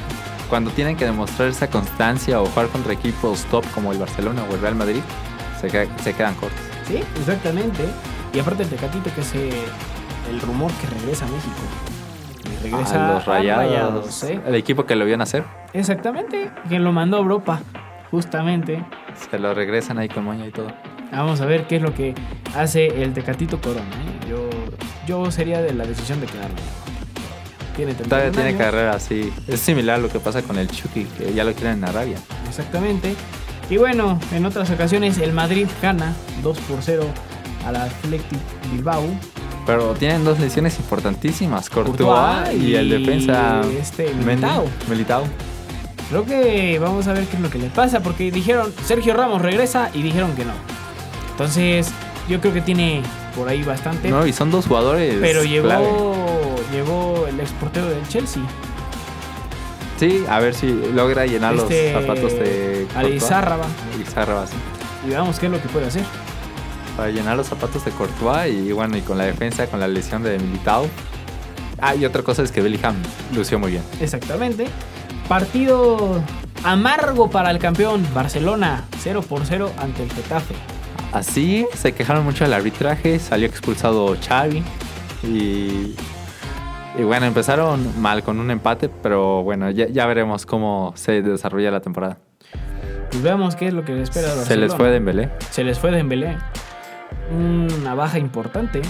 [0.49, 4.55] cuando tienen que demostrar esa constancia o jugar contra equipos top como el Barcelona o
[4.55, 5.03] el Real Madrid,
[5.61, 6.59] se, se quedan cortos.
[6.87, 7.85] Sí, exactamente.
[8.33, 9.51] Y aparte el Tecatito que es eh,
[10.29, 11.61] el rumor que regresa a México.
[12.45, 13.65] Y regresa a los rayados.
[13.65, 14.41] Rayados, ¿eh?
[14.47, 15.45] El equipo que lo vio nacer.
[15.73, 17.61] Exactamente, que lo mandó a Europa,
[18.11, 18.85] justamente.
[19.31, 20.69] Se lo regresan ahí con moña y todo.
[21.13, 22.15] Vamos a ver qué es lo que
[22.57, 23.83] hace el Tecatito Corona.
[23.83, 24.29] ¿eh?
[24.29, 24.50] Yo,
[25.11, 26.61] yo sería de la decisión de quedarme.
[27.75, 29.33] Tiene 31 Todavía tiene carrera así.
[29.49, 32.19] Es similar a lo que pasa con el Chucky, que ya lo quieren en Arabia.
[32.49, 33.17] Exactamente.
[33.69, 37.05] Y bueno, en otras ocasiones el Madrid gana 2 por 0
[37.67, 38.39] al Athletic
[38.73, 39.03] Bilbao.
[39.67, 44.15] Pero tienen dos lesiones importantísimas, Courtois, y, el defensa este.
[44.15, 45.25] Militao.
[46.09, 49.43] Creo que vamos a ver qué es lo que le pasa, porque dijeron Sergio Ramos
[49.43, 50.53] regresa y dijeron que no.
[51.33, 51.91] Entonces,
[52.29, 53.03] yo creo que tiene
[53.35, 54.09] por ahí bastante.
[54.09, 55.87] No, y son dos jugadores pero llegó, clave.
[56.73, 58.43] llegó el exportero del Chelsea,
[60.01, 62.87] Sí, a ver si logra llenar este, los zapatos de.
[62.95, 63.67] Alizárraba.
[63.95, 64.55] Alizárraba, sí.
[65.07, 66.05] Y veamos qué es lo que puede hacer.
[66.97, 70.23] Para llenar los zapatos de Courtois y bueno, y con la defensa, con la lesión
[70.23, 70.87] de Militao.
[71.79, 72.97] Ah, y otra cosa es que Bellingham
[73.35, 73.83] lució muy bien.
[74.01, 74.69] Exactamente.
[75.29, 76.23] Partido
[76.65, 80.55] amargo para el campeón Barcelona, 0 por 0 ante el Getafe.
[81.13, 84.63] Así se quejaron mucho del arbitraje, salió expulsado Xavi
[85.25, 85.95] y,
[86.99, 91.71] y bueno, empezaron mal con un empate, pero bueno, ya, ya veremos cómo se desarrolla
[91.71, 92.19] la temporada.
[93.11, 94.29] Pues veamos qué es lo que le espera.
[94.29, 95.31] Se les fue Dembélé.
[95.51, 96.39] Se les fue Dembélé.
[97.33, 98.83] Una baja importante.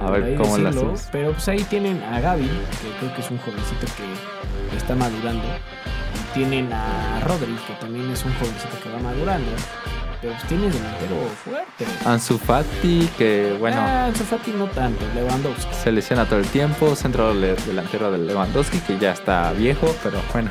[0.00, 1.08] A ver cómo la decirlo, hacemos.
[1.10, 5.42] Pero pues ahí tienen a Gaby, que creo que es un jovencito que está madurando.
[6.14, 9.50] Y tienen a Rodri, que también es un jovencito que va madurando.
[10.26, 11.84] Pero pues tienen delantero fuerte.
[12.04, 15.72] Ansu Fati, que bueno, Ah, Ansu Fati no tanto, Lewandowski.
[15.72, 20.50] se lesiona todo el tiempo, centro delantero de Lewandowski, que ya está viejo, pero bueno.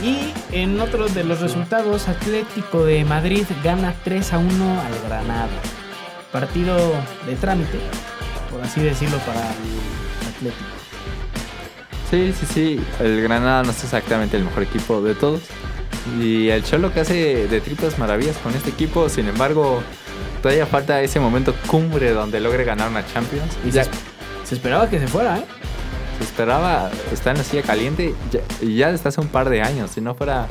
[0.00, 5.48] Y en otro de los resultados, Atlético de Madrid gana 3 a 1 al Granada.
[6.30, 6.76] Partido
[7.26, 7.80] de trámite,
[8.52, 10.70] por así decirlo, para el Atlético.
[12.08, 15.40] Sí, sí, sí, el Granada no es exactamente el mejor equipo de todos.
[16.20, 19.82] Y el Cholo que hace de triples maravillas con este equipo, sin embargo,
[20.42, 23.56] todavía falta ese momento cumbre donde logre ganar una Champions.
[23.66, 23.90] Y ya se,
[24.44, 25.44] se esperaba que se fuera, ¿eh?
[26.18, 29.62] se esperaba, está en la silla caliente ya- y ya desde hace un par de
[29.62, 30.46] años, si no fuera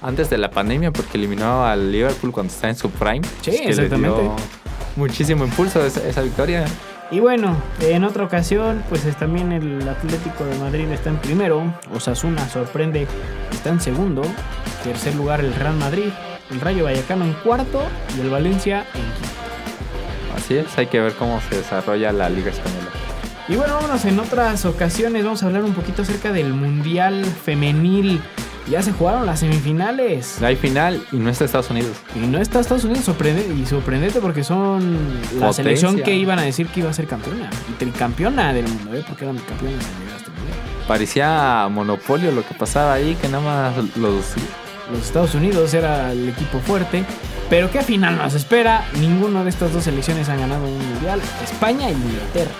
[0.00, 3.20] antes de la pandemia, porque eliminó al Liverpool cuando está en su prime.
[3.42, 4.20] Sí, pues, que le exactamente.
[4.22, 4.36] dio
[4.96, 6.64] muchísimo impulso esa, esa victoria.
[7.12, 11.74] Y bueno, en otra ocasión, pues es también el Atlético de Madrid está en primero.
[11.92, 13.08] Osasuna sorprende,
[13.50, 14.22] está en segundo.
[14.84, 16.10] Tercer lugar el Real Madrid.
[16.50, 17.82] El Rayo Vallecano en cuarto
[18.16, 20.36] y el Valencia en quinto.
[20.36, 22.90] Así es, hay que ver cómo se desarrolla la Liga Española.
[23.48, 25.24] Y bueno, vámonos en otras ocasiones.
[25.24, 28.20] Vamos a hablar un poquito acerca del Mundial Femenil.
[28.70, 30.40] Ya se jugaron las semifinales.
[30.40, 31.96] Hay final y no está Estados Unidos.
[32.14, 35.52] Y no está Estados Unidos sorprendente, y sorprendente porque son la Potencia.
[35.52, 37.50] selección que iban a decir que iba a ser campeona.
[37.68, 39.04] Y tricampeona del mundo, ¿eh?
[39.08, 40.58] Porque eran campeones al llegar a este mundial.
[40.86, 44.34] Parecía monopolio lo que pasaba ahí, que nada más los...
[44.92, 47.04] Los Estados Unidos era el equipo fuerte.
[47.48, 48.84] Pero ¿qué final nos espera?
[49.00, 51.20] Ninguno de estas dos selecciones han ganado un mundial.
[51.42, 52.52] España y Inglaterra.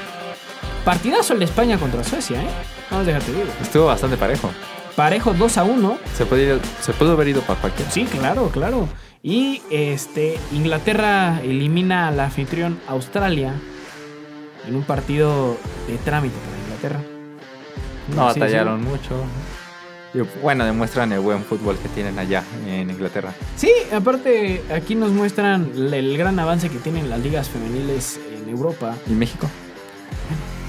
[0.84, 2.48] Partidazo el de España contra Suecia, ¿eh?
[2.90, 3.46] Vamos a dejarte digo.
[3.62, 4.50] Estuvo bastante parejo.
[4.96, 5.98] Parejo 2 a 1.
[6.16, 7.90] Se puede, ir- se pudo haber ido para cualquiera.
[7.90, 8.88] Sí, claro, claro.
[9.22, 13.54] Y este Inglaterra elimina al anfitrión Australia
[14.66, 17.00] en un partido de trámite para Inglaterra.
[18.16, 19.14] No Sí, batallaron mucho.
[20.12, 23.32] Y bueno, demuestran el buen fútbol que tienen allá en Inglaterra.
[23.56, 28.48] Sí, aparte aquí nos muestran el, el gran avance que tienen las ligas femeniles en
[28.48, 28.96] Europa.
[29.06, 29.48] ¿Y México?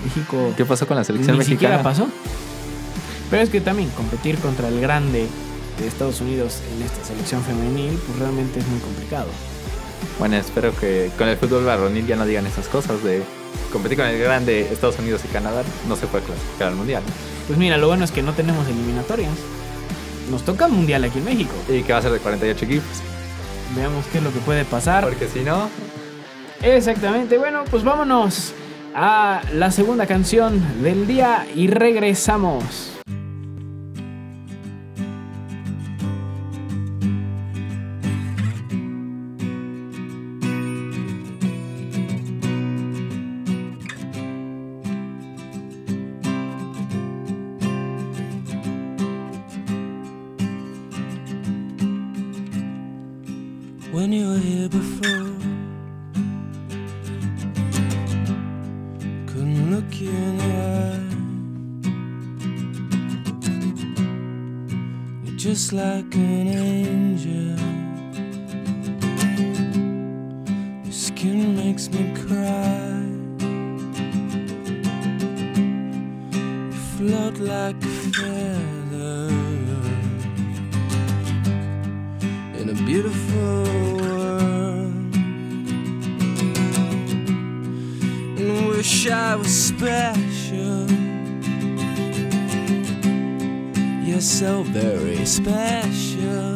[0.03, 1.77] México ¿Qué pasó con la selección ni mexicana?
[1.77, 2.07] siquiera pasó.
[3.31, 5.27] Pero es que también competir contra el grande
[5.79, 9.27] de Estados Unidos en esta selección femenil, pues realmente es muy complicado.
[10.19, 13.23] Bueno, espero que con el fútbol varonil ya no digan esas cosas de
[13.71, 15.63] competir con el grande Estados Unidos y Canadá.
[15.87, 17.01] No se puede clasificar al mundial.
[17.47, 19.33] Pues mira, lo bueno es que no tenemos eliminatorias.
[20.29, 21.53] Nos toca mundial aquí en México.
[21.67, 23.01] Y que va a ser de 48 equipos.
[23.75, 25.03] Veamos qué es lo que puede pasar.
[25.03, 25.69] Porque si no,
[26.61, 28.53] Exactamente, bueno, pues vámonos
[28.93, 33.00] a la segunda canción del día y regresamos.
[53.91, 55.35] When you were here before.
[59.27, 61.01] Couldn't look you in the eye.
[65.25, 67.00] You're just like an angel.
[89.03, 90.87] Wish I was special.
[94.05, 96.53] You're so very special.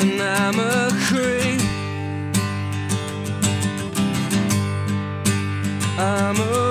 [0.00, 1.60] And I'm a creep.
[5.98, 6.69] I'm a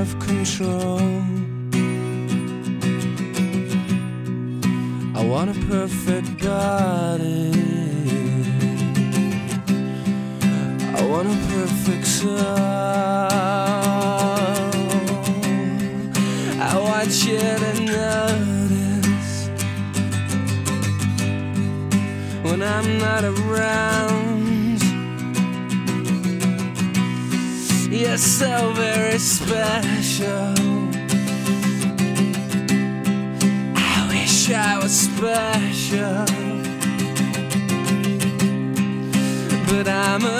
[0.00, 0.98] have control.
[5.14, 7.52] I want a perfect body.
[10.96, 12.69] I want a perfect soul.
[28.20, 30.54] So very special.
[33.76, 36.26] I wish I was special
[39.70, 40.39] but I'm a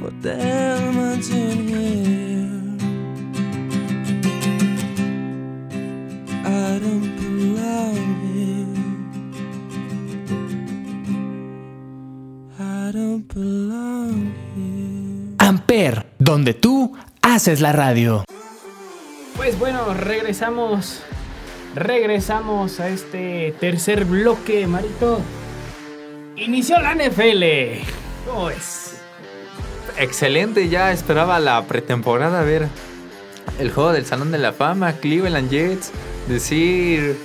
[0.00, 0.22] What
[1.20, 1.98] doing here.
[15.38, 16.92] Amper, donde tú
[17.22, 18.24] haces la radio.
[19.36, 21.02] Pues bueno, regresamos.
[21.74, 25.20] Regresamos a este tercer bloque, Marito.
[26.36, 27.84] Inició la NFL.
[28.26, 28.88] ¿Cómo es?
[29.98, 30.68] excelente.
[30.68, 32.68] Ya esperaba la pretemporada ver
[33.58, 35.90] el juego del Salón de la Fama, Cleveland Jets.
[36.28, 37.16] Decir,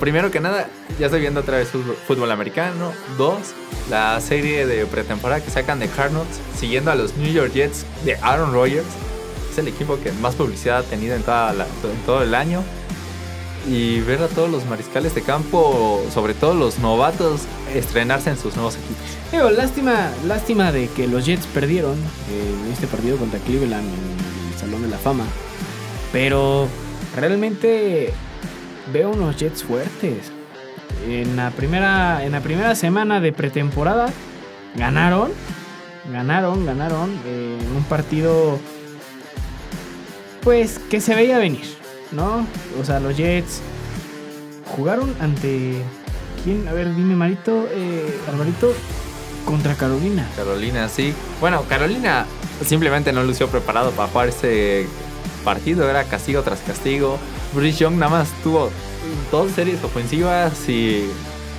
[0.00, 0.68] primero que nada,
[0.98, 2.92] ya estoy viendo otra vez fútbol, americano.
[3.18, 3.54] Dos,
[3.90, 8.16] la serie de pretemporada que sacan de Cardinals, siguiendo a los New York Jets de
[8.16, 8.86] Aaron Rodgers.
[9.50, 12.62] es el equipo que más publicidad ha tenido en, toda en todo el año.
[13.68, 17.42] Y ver a todos los mariscales de campo, sobre todo los novatos,
[17.74, 19.04] estrenarse en sus nuevos equipos.
[19.32, 24.52] Digo, lástima, lástima de que los Jets perdieron eh, en este partido contra Cleveland en
[24.52, 25.24] el Salón de la Fama.
[26.12, 26.68] Pero
[27.16, 28.12] realmente
[28.92, 30.30] veo unos Jets fuertes.
[31.08, 34.06] En la primera, en la primera semana de pretemporada
[34.76, 35.30] ganaron,
[36.12, 38.58] ganaron, ganaron eh, en un partido
[40.42, 41.66] pues que se veía venir,
[42.12, 42.46] ¿no?
[42.80, 43.60] O sea, los Jets
[44.76, 45.82] jugaron ante
[46.44, 46.66] quién?
[46.68, 48.72] A ver, dime Marito, eh, Alvarito
[49.44, 50.28] contra Carolina.
[50.36, 51.14] Carolina, sí.
[51.40, 52.26] Bueno, Carolina
[52.64, 54.86] simplemente no lució preparado para jugar ese
[55.44, 55.88] partido.
[55.88, 57.18] Era castigo tras castigo.
[57.54, 58.70] Bruce Young nada más tuvo
[59.30, 61.08] dos series ofensivas y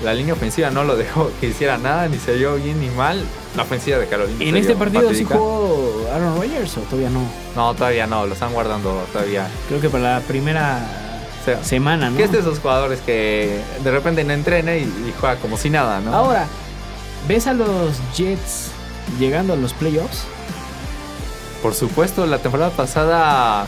[0.04, 3.24] la línea ofensiva no lo dejó que hiciera nada, ni se vio bien ni mal.
[3.56, 4.44] La ofensiva de Carolina.
[4.44, 5.36] En este partido sí fatídica.
[5.36, 7.22] jugó Aaron Rodgers o todavía no.
[7.56, 9.48] No, todavía no, lo están guardando todavía.
[9.68, 10.80] Creo que para la primera
[11.42, 12.18] O sea, semana, ¿no?
[12.18, 15.70] que es de esos jugadores que de repente no entrena y, y juega como si
[15.72, 16.14] nada, ¿no?
[16.14, 16.46] Ahora,
[17.28, 18.68] ¿ves a los Jets
[19.20, 20.24] llegando a los playoffs?
[21.64, 23.66] Por supuesto, la temporada pasada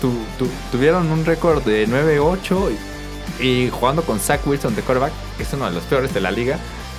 [0.00, 2.70] tu- tu- tuvieron un récord de 9-8
[3.40, 6.30] y, jugando con Zach Wilson de quarterback, que es uno de los peores de la
[6.30, 6.58] liga.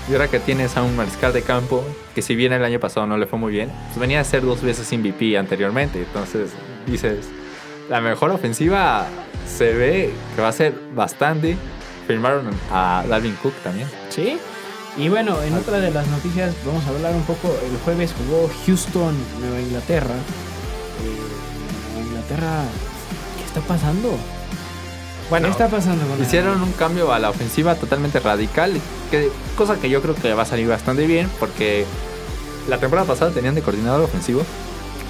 [0.09, 1.83] Y ahora que tienes a un mariscal de campo,
[2.15, 4.43] que si bien el año pasado no le fue muy bien, pues venía a ser
[4.43, 5.99] dos veces MVP anteriormente.
[5.99, 6.51] Entonces
[6.87, 7.27] dices,
[7.89, 9.05] la mejor ofensiva
[9.47, 11.55] se ve que va a ser bastante.
[12.07, 13.87] Firmaron a Dalvin Cook también.
[14.09, 14.37] Sí.
[14.97, 17.47] Y bueno, en otra de las noticias vamos a hablar un poco.
[17.47, 20.15] El jueves jugó Houston, Nueva Inglaterra.
[20.15, 22.63] Eh, Nueva Inglaterra,
[23.37, 24.17] ¿qué está pasando?
[25.31, 28.73] Bueno, ¿Qué está pasando con Hicieron un cambio a la ofensiva totalmente radical,
[29.09, 31.85] que, cosa que yo creo que va a salir bastante bien, porque
[32.69, 34.43] la temporada pasada tenían de coordinador ofensivo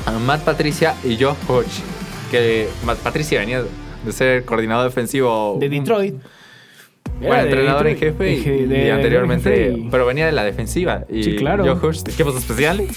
[0.06, 1.82] a Matt Patricia y Joe Hodge,
[2.30, 3.64] que Matt Patricia venía
[4.06, 6.16] de ser coordinador ofensivo de Detroit?
[7.20, 10.28] bueno, Era de entrenador en jefe y, De- y anteriormente, de jefe y- pero venía
[10.28, 11.04] de la defensiva.
[11.10, 11.64] Y Sí, claro.
[11.66, 12.92] Joe Hodge equipos especiales,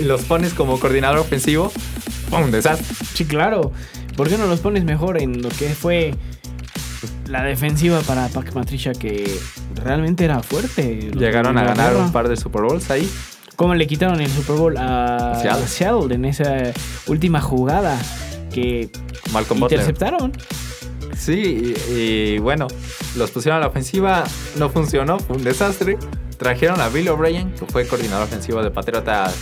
[0.00, 1.72] y los pones como coordinador ofensivo,
[2.30, 2.50] ¡pum!
[2.52, 2.86] desastre.
[3.14, 3.72] Sí, claro.
[4.16, 6.14] ¿Por qué no los pones mejor en lo que fue
[7.26, 9.38] la defensiva para Pac Patricia que
[9.74, 11.10] realmente era fuerte?
[11.14, 13.08] Llegaron a ganar un par de Super Bowls ahí.
[13.56, 15.64] ¿Cómo le quitaron el Super Bowl a Seattle.
[15.64, 16.72] a Seattle en esa
[17.08, 17.98] última jugada
[18.52, 18.90] que
[19.32, 19.80] Malcolm Butler.
[19.80, 20.32] interceptaron?
[21.16, 22.68] Sí, y, y bueno,
[23.16, 24.22] los pusieron a la ofensiva,
[24.56, 25.98] no funcionó, fue un desastre.
[26.38, 29.34] Trajeron a Bill O'Brien, que fue coordinador ofensivo de Patriotas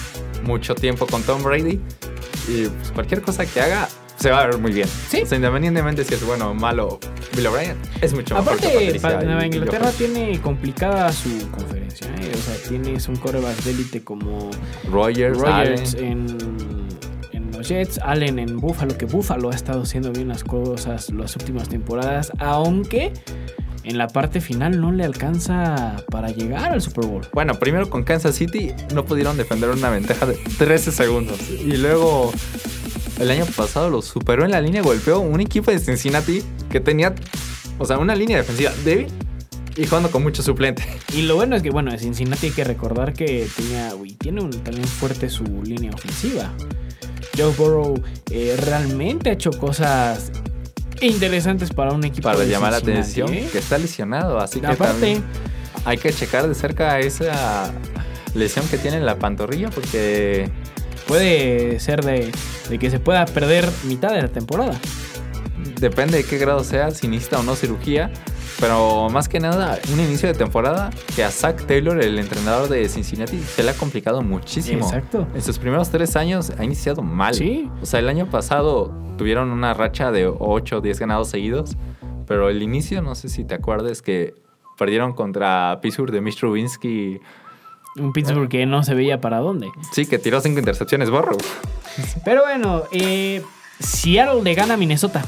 [0.43, 1.81] mucho tiempo con Tom Brady.
[2.49, 4.89] Y pues, cualquier cosa que haga se va a ver muy bien.
[5.09, 5.23] Sí.
[5.23, 6.99] O sea, independientemente si es bueno o malo,
[7.37, 12.07] Bill O'Brien es mucho mejor Aparte, pa- y- Nueva Inglaterra tiene complicada su conferencia.
[12.09, 12.33] ¿eh?
[12.35, 14.51] O sea, tienes un coreback de élite como
[14.91, 16.27] Rogers, Rogers en,
[17.33, 21.37] en los Jets, Allen en Buffalo, que Buffalo ha estado haciendo bien las cosas las
[21.37, 23.13] últimas temporadas, aunque
[23.85, 27.23] en la parte final no le alcanza para llegar al Super Bowl.
[27.33, 31.39] Bueno, primero con Kansas City no pudieron defender una ventaja de 13 segundos.
[31.51, 32.33] Y luego
[33.19, 37.15] el año pasado lo superó en la línea, golpeó un equipo de Cincinnati que tenía,
[37.79, 39.09] o sea, una línea defensiva débil
[39.77, 40.85] y jugando con mucho suplente.
[41.15, 44.51] Y lo bueno es que, bueno, Cincinnati hay que recordar que tenía, uy, tiene un,
[44.51, 46.53] también fuerte su línea ofensiva.
[47.37, 50.31] Joe Burrow eh, realmente ha hecho cosas
[51.01, 53.47] interesantes para un equipo Para de llamar la atención ¿eh?
[53.53, 55.25] que está lesionado, así que Aparte, también
[55.85, 57.73] hay que checar de cerca esa
[58.35, 60.51] lesión que tiene en la pantorrilla porque
[61.07, 62.33] puede ser de,
[62.69, 64.79] de que se pueda perder mitad de la temporada.
[65.81, 68.11] depende de qué grado sea, si necesita o no cirugía.
[68.59, 72.89] Pero más que nada, un inicio de temporada que a Zach Taylor, el entrenador de
[72.89, 74.87] Cincinnati, se le ha complicado muchísimo.
[74.87, 75.27] Exacto.
[75.35, 77.35] En sus primeros tres años ha iniciado mal.
[77.35, 77.71] Sí.
[77.83, 81.77] O sea, el año pasado tuvieron una racha de 8 o 10 ganados seguidos.
[82.27, 84.35] Pero el inicio, no sé si te acuerdas que
[84.79, 87.21] perdieron contra Pittsburgh de Mitch Trubisky.
[87.99, 89.71] Un Pittsburgh que no se veía para dónde.
[89.93, 91.37] Sí, que tiró cinco intercepciones, borro.
[92.25, 93.43] Pero bueno, eh,
[93.81, 95.25] Seattle le gana a Minnesota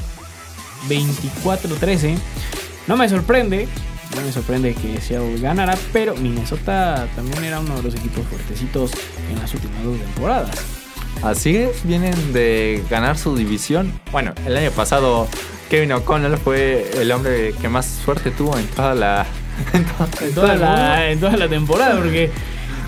[0.87, 2.17] 24-13.
[2.87, 3.67] No me sorprende.
[4.15, 8.91] No me sorprende que Seattle ganara, pero Minnesota también era uno de los equipos fuertecitos
[9.29, 10.65] en las últimas dos temporadas.
[11.21, 13.99] Así es, vienen de ganar su división.
[14.11, 15.27] Bueno, el año pasado
[15.69, 19.25] Kevin O'Connell fue el hombre que más suerte tuvo en toda la.
[19.73, 19.85] en
[20.33, 22.31] toda, la, en toda la temporada, porque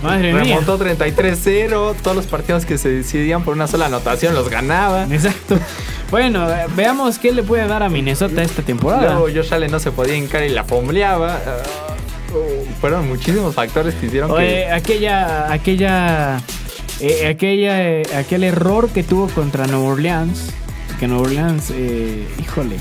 [0.02, 0.34] madre.
[0.34, 1.96] Remontó 33-0.
[2.02, 5.06] Todos los partidos que se decidían por una sola anotación los ganaba.
[5.12, 5.58] Exacto.
[6.10, 9.14] Bueno, eh, veamos qué le puede dar a Minnesota esta temporada.
[9.14, 11.40] Luego Josh Allen no se podía hincar y la fombleaba.
[11.46, 11.94] Ah,
[12.34, 14.72] oh, fueron muchísimos factores que hicieron Oye, que.
[14.72, 16.42] aquella, aquella
[17.04, 20.52] eh, aquella, eh, aquel error que tuvo contra Nueva Orleans,
[21.00, 22.76] que Nueva Orleans, eh, híjole,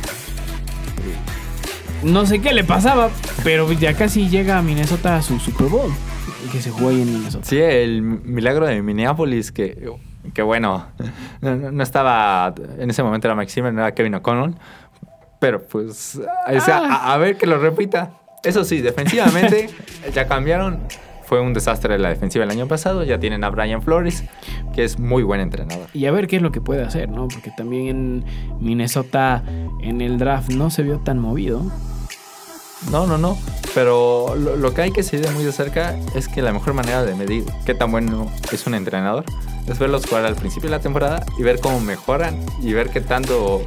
[2.03, 3.09] no sé qué le pasaba,
[3.43, 5.91] pero ya casi llega a Minnesota a su Super Bowl,
[6.51, 7.45] que se jugó ahí en Minnesota.
[7.47, 9.91] Sí, el milagro de Minneapolis, que,
[10.35, 10.87] que bueno,
[11.41, 14.55] no, no- estaba, en ese momento era Mike Zimmer, no era Kevin O'Connell,
[15.39, 18.13] pero pues, o sea, a, a ver que lo repita.
[18.43, 19.69] Eso sí, defensivamente
[20.15, 20.81] ya cambiaron.
[21.25, 23.05] Fue un desastre la defensiva el año pasado.
[23.05, 24.25] Ya tienen a Brian Flores,
[24.75, 25.87] que es muy buen entrenador.
[25.95, 27.29] Y a ver qué es lo que puede hacer, ¿no?
[27.29, 28.25] Porque también en
[28.59, 29.45] Minnesota
[29.81, 31.63] en el draft no se vio tan movido.
[32.91, 33.39] No, no, no.
[33.75, 37.15] Pero lo, que hay que seguir muy de cerca es que la mejor manera de
[37.15, 39.25] medir qué tan bueno es un entrenador
[39.69, 43.01] es verlos jugar al principio de la temporada y ver cómo mejoran y ver qué
[43.01, 43.63] tanto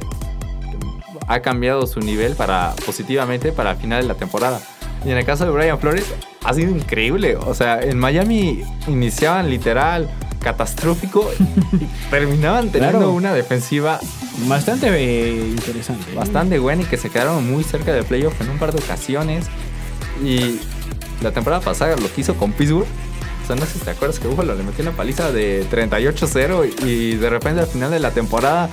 [1.26, 4.60] ha cambiado su nivel para positivamente para el final de la temporada.
[5.04, 6.04] Y en el caso de Brian Flores
[6.42, 7.36] ha sido increíble.
[7.36, 10.10] O sea, en Miami iniciaban literal
[10.44, 11.28] catastrófico
[11.72, 13.12] y terminaban teniendo Claro.
[13.12, 13.98] una defensiva
[14.46, 16.14] Bastante eh, interesante.
[16.14, 19.46] bastante buena y que se quedaron muy cerca del playoff en un par de ocasiones.
[20.22, 20.60] Y
[21.22, 22.86] la temporada pasada lo que hizo con Pittsburgh.
[23.42, 26.84] O sea, no sé si te acuerdas que Buffalo le metió una paliza de 38-0
[26.86, 28.68] y de repente al final de la temporada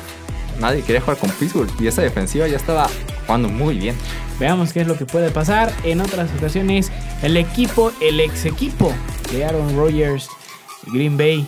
[0.60, 2.88] nadie quería jugar con Pittsburgh y esa defensiva ya estaba
[3.26, 3.96] jugando muy bien.
[4.40, 5.72] Veamos qué es lo que puede pasar.
[5.84, 6.92] En otras ocasiones,
[7.22, 8.92] el equipo, el ex equipo
[9.32, 10.28] de Aaron Rodgers,
[10.88, 11.46] Green Bay,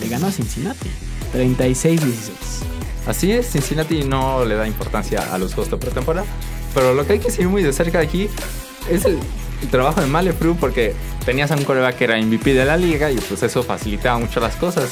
[0.00, 0.90] le ganó a Cincinnati.
[1.34, 1.98] 36-16.
[3.06, 6.26] Así es, Cincinnati no le da importancia a los juegos de pretemporada.
[6.74, 8.28] Pero lo que hay que seguir muy de cerca aquí
[8.90, 9.18] es el,
[9.62, 10.94] el trabajo de Malefru porque
[11.24, 14.40] tenías a un coreback que era MVP de la liga y pues eso facilitaba mucho
[14.40, 14.90] las cosas.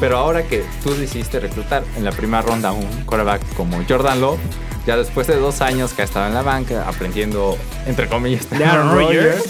[0.00, 4.20] Pero ahora que tú decidiste reclutar en la primera ronda a un coreback como Jordan
[4.20, 4.40] Love,
[4.86, 7.56] ya después de dos años que ha estado en la banca aprendiendo,
[7.86, 9.44] entre comillas, De Aaron Rodgers.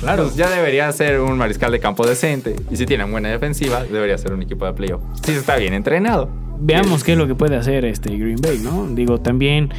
[0.00, 2.56] Claro, pues ya debería ser un mariscal de campo decente.
[2.70, 5.02] Y si tiene buena defensiva, debería ser un equipo de playoff.
[5.24, 6.28] Si está bien entrenado.
[6.62, 8.86] Veamos qué es lo que puede hacer este Green Bay, ¿no?
[8.86, 9.70] Digo, también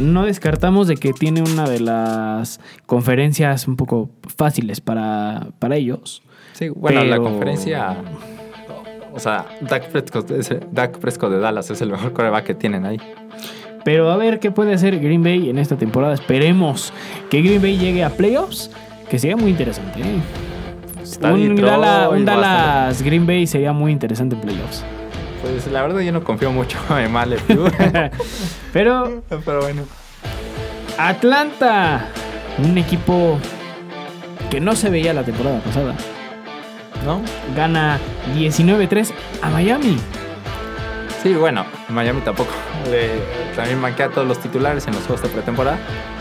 [0.00, 6.22] no descartamos de que tiene una de las conferencias un poco fáciles para, para ellos.
[6.52, 7.96] Sí, bueno, la conferencia.
[9.12, 12.84] O sea, Dak Prescott, es- Dak Prescott de Dallas es el mejor coreback que tienen
[12.86, 12.98] ahí.
[13.84, 16.14] Pero a ver qué puede hacer Green Bay en esta temporada.
[16.14, 16.92] Esperemos
[17.30, 18.70] que Green Bay llegue a playoffs,
[19.08, 20.00] que sería muy interesante.
[20.00, 20.20] ¿eh?
[21.02, 24.84] Está Un, Detroit, Dallas Green Bay sería muy interesante en playoffs.
[25.42, 27.70] Pues la verdad yo no confío mucho en Maleflu.
[28.72, 29.82] Pero Pero bueno.
[30.98, 32.08] Atlanta,
[32.58, 33.38] un equipo
[34.50, 35.94] que no se veía la temporada pasada,
[37.04, 37.20] ¿No?
[37.54, 37.98] gana
[38.34, 39.96] 19-3 a Miami.
[41.22, 42.50] Sí, bueno, Miami tampoco.
[42.90, 43.10] Le,
[43.54, 45.78] también manquea a todos los titulares en los juegos de pretemporada.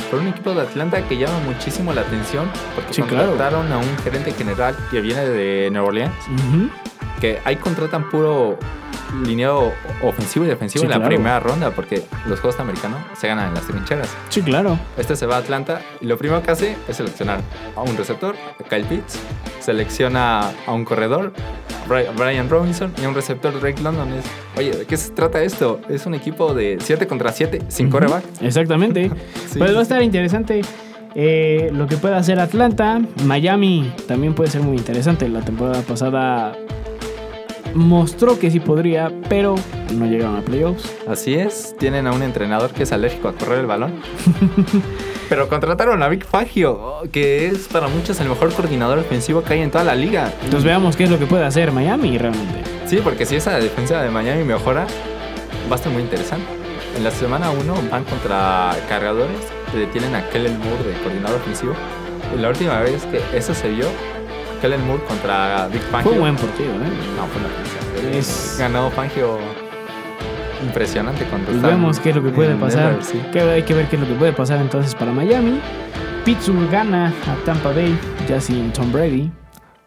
[0.10, 3.28] Pero un equipo de Atlanta que llama muchísimo la atención porque Sí, claro.
[3.30, 6.14] contrataron a un gerente general que viene de Nueva Orleans.
[7.20, 8.58] Que ahí contratan puro
[9.26, 9.72] lineado
[10.04, 11.10] ofensivo y defensivo Sí, en la claro.
[11.10, 14.10] primera ronda, porque los juegos americanos se ganan en las trincheras.
[14.30, 14.78] Sí, claro.
[14.98, 17.40] Este se va a Atlanta y lo primero que hace es seleccionar
[17.76, 19.18] a un receptor, a Kyle Pitts,
[19.62, 21.34] selecciona a un corredor,
[21.88, 24.12] Bri- Brian Robinson, y a un receptor, Drake London.
[24.14, 24.26] Es,
[24.58, 25.80] Oye, ¿de qué se trata esto?
[25.88, 27.94] Es un equipo de 7 contra 7 sin Ujú.
[27.98, 28.24] coreback.
[28.42, 29.10] Exactamente.
[29.50, 30.62] Sí, pues va a estar interesante
[31.16, 33.00] eh, lo que pueda hacer Atlanta.
[33.24, 35.30] Miami también puede ser muy interesante.
[35.30, 36.54] La temporada pasada
[37.78, 39.56] mostró que sí podría, pero
[39.94, 40.92] no llegaron a playoffs.
[41.08, 43.94] Así es, tienen a un entrenador que es alérgico a correr el balón.
[45.30, 49.62] Pero contrataron a Vic Fangio, que es para muchos el mejor coordinador ofensivo que hay
[49.62, 50.34] en toda la liga.
[50.42, 52.64] Entonces veamos qué es lo que puede hacer Miami realmente.
[52.86, 54.88] Sí, porque si esa defensa de Miami mejora,
[55.70, 56.48] va a estar muy interesante.
[56.96, 59.38] En la semana 1 van contra cargadores,
[59.72, 61.74] que detienen a Kellen Moore de coordinador ofensivo.
[62.38, 63.88] La última vez que eso se vio,
[64.62, 66.04] Kellen Moore contra Vic Fangio.
[66.04, 66.90] Fue un buen partido, ¿eh?
[67.18, 67.50] No, fue una
[68.04, 68.18] paliza.
[68.18, 69.38] Es- Ganó Fangio
[70.64, 72.90] impresionante cuando estaban vemos qué es lo que puede pasar.
[72.90, 73.22] Denver, sí.
[73.32, 75.60] Que hay que ver qué es lo que puede pasar entonces para Miami.
[76.26, 77.98] Pittsburgh gana a Tampa Bay,
[78.28, 79.32] ya sin Tom Brady.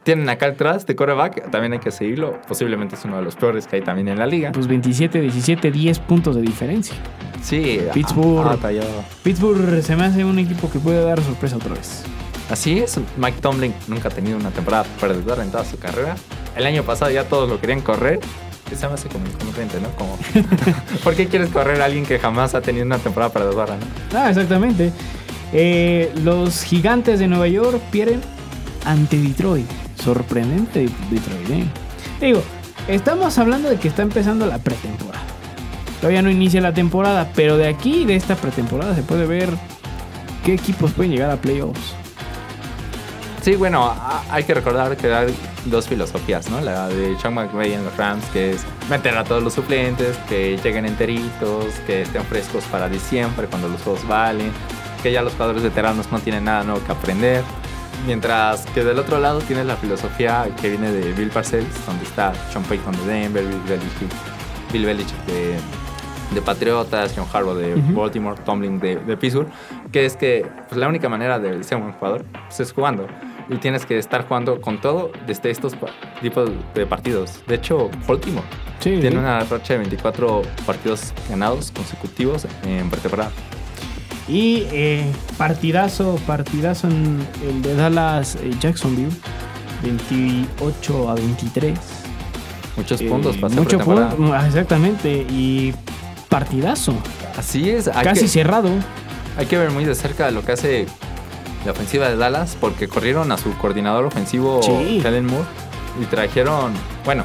[0.05, 2.41] Tienen acá atrás de coreback, también hay que seguirlo.
[2.49, 4.51] Posiblemente es uno de los peores que hay también en la liga.
[4.53, 6.97] Pues 27-17, 10 puntos de diferencia.
[7.43, 8.47] Sí, Pittsburgh.
[8.47, 9.05] batallado.
[9.23, 12.05] Pittsburgh se me hace un equipo que puede dar sorpresa otra vez.
[12.51, 16.17] Así es, Mike Tomlin nunca ha tenido una temporada perdedora en toda su carrera.
[16.57, 18.19] El año pasado ya todos lo querían correr.
[18.77, 19.89] Se me hace como incongruente, ¿no?
[19.91, 20.17] Como,
[21.05, 24.19] ¿Por qué quieres correr a alguien que jamás ha tenido una temporada perdedora, no?
[24.19, 24.93] Ah, exactamente.
[25.53, 28.21] Eh, los gigantes de Nueva York pierden
[28.85, 29.67] ante Detroit.
[30.03, 31.65] Sorprendente Detroit, ¿eh?
[32.21, 32.43] Digo,
[32.89, 35.25] estamos hablando de que está empezando la pretemporada.
[36.01, 39.51] Todavía no inicia la temporada, pero de aquí, de esta pretemporada, se puede ver
[40.45, 41.95] qué equipos pueden llegar a playoffs.
[43.43, 43.95] Sí, bueno,
[44.29, 45.35] hay que recordar que,
[45.65, 46.61] dos filosofías, ¿no?
[46.61, 50.59] La de Sean McVay en los Rams, que es meter a todos los suplentes, que
[50.59, 54.53] lleguen enteritos, que estén frescos para diciembre cuando los juegos valen,
[55.03, 57.43] que ya los jugadores veteranos no tienen nada nuevo que aprender.
[58.07, 62.35] Mientras que del otro lado tienes la filosofía que viene de Bill Parcells, donde está
[62.53, 65.57] Sean Payton de Denver, Bill Belichick, Bill Belichick de,
[66.35, 69.49] de Patriotas, John Harbaugh de Baltimore, Tomlin de, de Pittsburgh,
[69.93, 73.07] que es que pues, la única manera de ser un buen jugador pues, es jugando.
[73.51, 75.75] Y tienes que estar jugando con todo desde estos
[76.23, 77.41] tipos de partidos.
[77.49, 78.47] De hecho, Baltimore
[78.79, 78.97] Sí.
[79.01, 83.31] tiene una racha de 24 partidos ganados consecutivos en pretemporada.
[84.29, 85.05] Y eh,
[85.37, 89.11] partidazo, partidazo en el de Dallas eh, Jacksonville.
[89.83, 91.79] 28 a 23.
[92.77, 94.15] Muchos Eh, puntos para hacer mucho pretemporada.
[94.15, 95.27] punto, ah, exactamente.
[95.31, 95.75] Y
[96.29, 96.95] partidazo.
[97.37, 97.89] Así es.
[97.89, 98.69] Casi que, cerrado.
[99.37, 100.87] hay que ver muy de cerca lo que hace
[101.65, 105.01] la ofensiva de Dallas porque corrieron a su coordinador ofensivo, Sí.
[105.03, 105.47] Kellen Moore,
[106.01, 106.73] y trajeron,
[107.05, 107.25] bueno,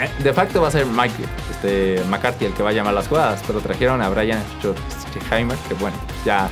[0.00, 3.08] eh, de facto va a ser Mike este, McCarthy el que va a llamar las
[3.08, 6.48] jugadas, pero trajeron a Brian Schottenheimer, que bueno, ya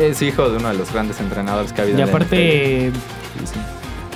[0.00, 2.34] es hijo de uno de los grandes entrenadores que ha habido Y en NFL.
[2.34, 2.92] Sí,
[3.52, 3.60] sí.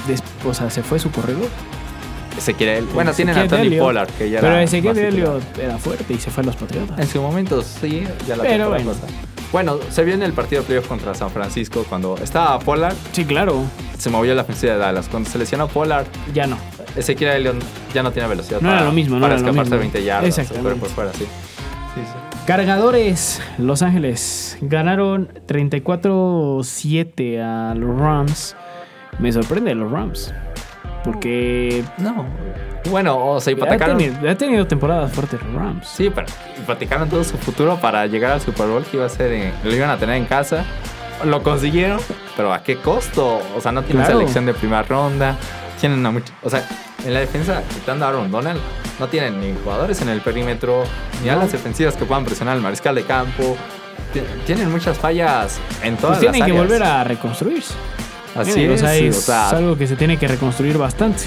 [0.06, 1.48] des- o sea, se fue su corredor.
[2.38, 3.78] Ezequiel, bueno, tienen a Tony.
[3.78, 4.96] Pollard, que ya Pero Ezequiel.
[4.98, 6.98] Elliott era fuerte y se fue a los Patriotas.
[6.98, 8.92] En su momento, sí, ya la Pero bueno.
[8.92, 9.08] pasada.
[9.53, 13.24] Bueno, se vio en el partido de playoff contra San Francisco cuando estaba Pollard, Sí,
[13.24, 13.62] claro.
[13.97, 15.09] se movió la ofensiva de Dallas.
[15.09, 16.59] Cuando se lesionó Pollard, Ya no.
[16.97, 17.57] Ezequiel Elliott
[17.94, 19.80] ya no tiene velocidad No para, era lo mismo, no para era lo escaparse mismo.
[19.92, 20.28] 20 yardas.
[20.38, 20.68] Exactamente.
[20.70, 21.24] Pero por fuera, sí.
[21.94, 22.40] Sí, sí.
[22.47, 28.57] Cargadores, Los Ángeles ganaron 34-7 a los Rams.
[29.18, 30.32] Me sorprende los Rams.
[31.07, 32.26] Porque No.
[32.90, 33.96] Bueno, o sea, ha hipotecaron.
[33.98, 35.88] tenido, ha tenido temporadas fuertes Rams.
[35.88, 36.26] Sí, pero
[36.59, 39.74] hipotecaron todo su futuro para llegar al Super Bowl que iba a ser en- lo
[39.74, 40.64] iban a tener en casa.
[41.24, 41.98] Lo consiguieron,
[42.36, 43.40] pero ¿a qué costo?
[43.57, 44.18] O sea, no tienen Claro.
[44.18, 45.36] selección de primera ronda.
[45.80, 46.62] Tienen a mucho, o sea,
[47.04, 48.61] en la defensa, quitando a Aaron Donald,
[49.00, 50.84] no tienen ni jugadores en el perímetro,
[51.22, 53.57] ni a las defensivas que puedan presionar al mariscal de campo.
[54.12, 57.74] Ti- Tienen muchas fallas en todas Pues tienen las que volver a reconstruirse.
[58.37, 61.24] Así es, o sea, es o sea, algo que se tiene que reconstruir bastante.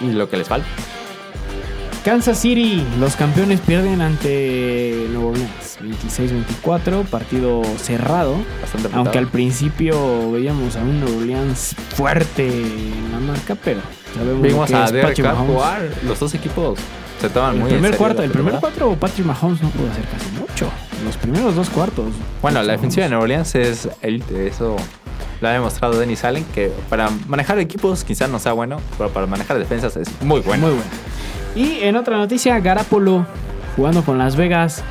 [0.00, 0.66] y lo que les falta.
[2.04, 8.36] Kansas City, los campeones pierden ante Nuevo Orleans 26-24, partido cerrado.
[8.62, 13.80] Bastante Aunque al principio veíamos a un Nuevo Orleans fuerte en la marca, pero
[14.14, 15.90] sabemos Vimos que a Derek jugar.
[16.04, 16.78] Los dos equipos
[17.20, 19.90] se toman El muy en primer serio cuarto, el primer cuarto Patrick Mahomes no pudo
[19.90, 20.70] hacer casi mucho.
[21.04, 22.06] Los primeros dos cuartos.
[22.40, 23.10] Bueno, la defensiva de.
[23.10, 24.76] Nueva Orleans es élite, eso
[25.40, 29.26] lo ha demostrado Dennis Allen, que para manejar equipos quizás no sea bueno, pero para
[29.26, 30.66] manejar defensas es muy bueno.
[30.66, 30.90] Muy bueno.
[31.54, 33.26] Y en otra noticia, Garapolo
[33.78, 34.82] jugando con Las Vegas,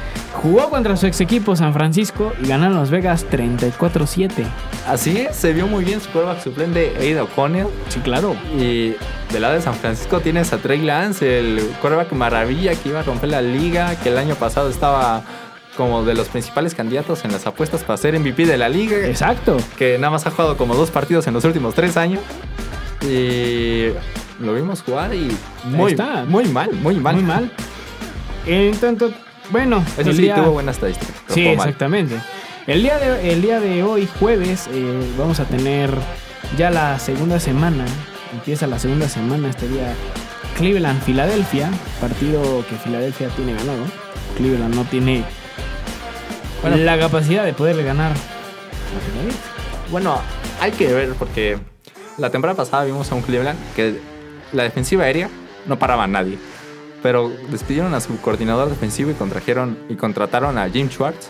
[0.42, 4.46] jugó contra su ex equipo San Francisco y ganaron Las Vegas 34-7.
[4.88, 7.68] Así es, se vio muy bien su quarterback suplente Aida O'Connell.
[7.90, 8.38] Sí, claro.
[8.58, 8.96] Y
[9.34, 13.04] del lado de San Francisco tienes a Trey Lance, el quarterback maravilla que iba a
[13.04, 15.22] romper la liga, que el año pasado estaba
[15.78, 18.98] como de los principales candidatos en las apuestas para ser MVP de la liga.
[19.08, 19.56] Exacto.
[19.78, 22.22] que nada más ha jugado como dos partidos en los últimos tres años.
[23.04, 23.90] Y
[24.44, 25.32] lo vimos jugar y
[25.66, 26.26] muy, está.
[26.26, 27.16] muy mal, muy mal.
[27.16, 27.52] Muy mal.
[28.46, 29.12] En tanto,
[29.52, 31.16] bueno, Eso sí, día- tuvo buenas estadísticas.
[31.30, 31.54] Sí, mal.
[31.54, 32.16] exactamente.
[32.66, 35.92] El día de, el día de hoy, jueves, eh, vamos a tener
[36.58, 37.86] ya la segunda semana.
[38.34, 39.94] Empieza la segunda semana, este día
[40.58, 41.70] Cleveland-Filadelfia.
[42.02, 43.84] Partido que Filadelfia tiene ganado.
[44.38, 45.24] Cleveland no tiene
[46.70, 46.84] Bueno.
[46.86, 48.14] la capacidad de poderle ganar.
[49.92, 50.20] Bueno,
[50.60, 51.58] hay que ver porque
[52.18, 53.96] la temporada pasada vimos a un Cleveland que
[54.54, 55.30] la defensiva aérea
[55.66, 56.38] no paraba a nadie.
[57.04, 61.28] Pero despidieron a su coordinador defensivo y contrajeron y contrataron a Jim Schwartz.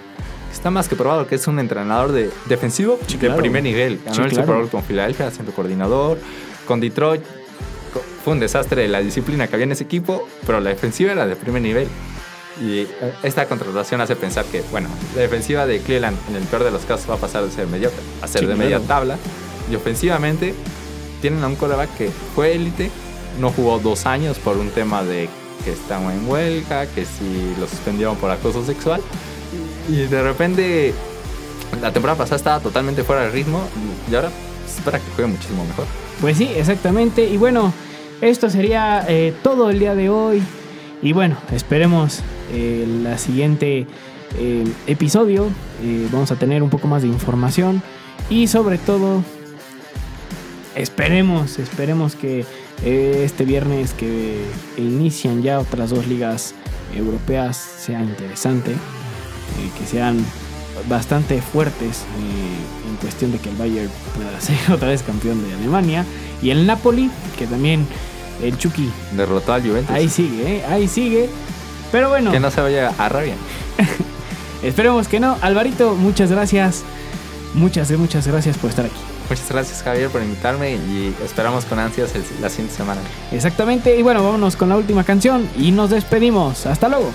[0.50, 3.38] que Está más que probado que es un entrenador de defensivo de claro.
[3.38, 4.00] primer nivel.
[4.04, 4.44] Ganó Sí, el claro.
[4.46, 6.18] Super Bowl con Filadelfia siendo coordinador.
[6.66, 7.22] Con Detroit
[8.24, 11.36] fue un desastre la disciplina que había en ese equipo, pero la defensiva era de
[11.36, 11.88] primer nivel.
[12.62, 12.88] Y eh,
[13.24, 16.84] esta contratación hace pensar que, bueno, la defensiva de Cleveland en el peor de los
[16.86, 18.70] casos va a pasar de ser mediocre a ser Sí, de claro.
[18.70, 19.18] media tabla.
[19.72, 20.53] Y ofensivamente
[21.22, 22.89] tienen a un quarterback que fue élite,
[23.39, 25.30] no jugó dos años por un tema de
[25.64, 29.01] que estaban en huelga, que si lo suspendieron por acoso sexual.
[29.89, 30.93] Y de repente
[31.82, 33.62] la temporada pasada estaba totalmente fuera de ritmo
[34.10, 34.32] y ahora
[34.66, 35.86] espera que juegue muchísimo mejor.
[36.22, 37.24] Pues sí, exactamente.
[37.26, 37.74] Y bueno,
[38.22, 40.41] esto sería eh, todo el día de hoy.
[41.01, 42.22] Y bueno, esperemos
[42.52, 43.88] el siguiente
[44.38, 45.48] eh, episodio.
[45.84, 47.82] Eh, vamos a tener un poco más de información
[48.30, 49.24] y sobre todo
[50.76, 52.45] esperemos, esperemos que
[52.84, 54.43] eh, este viernes que
[54.78, 56.54] inician ya otras dos ligas
[56.95, 58.74] europeas sea interesante,
[59.78, 60.24] que sean
[60.88, 65.54] bastante fuertes eh, en cuestión de que el Bayern pueda ser otra vez campeón de
[65.54, 66.06] Alemania.
[66.41, 67.86] Y el Napoli, que también
[68.43, 68.89] el Chucky.
[69.16, 69.93] Derrotó al Juventus.
[69.93, 71.30] Ahí sigue, eh, ahí sigue.
[71.92, 72.32] Pero bueno.
[72.32, 73.36] Que no se vaya a rabia.
[74.64, 75.38] Esperemos que no.
[75.42, 76.84] Alvarito, muchas gracias.
[77.54, 79.00] Muchas, muchas gracias por estar aquí.
[79.30, 83.02] Muchas gracias Javier por invitarme y esperamos con ansias el, la siguiente semana.
[83.32, 86.66] Exactamente, y bueno, vámonos con la última canción y nos despedimos.
[86.66, 87.12] Hasta luego.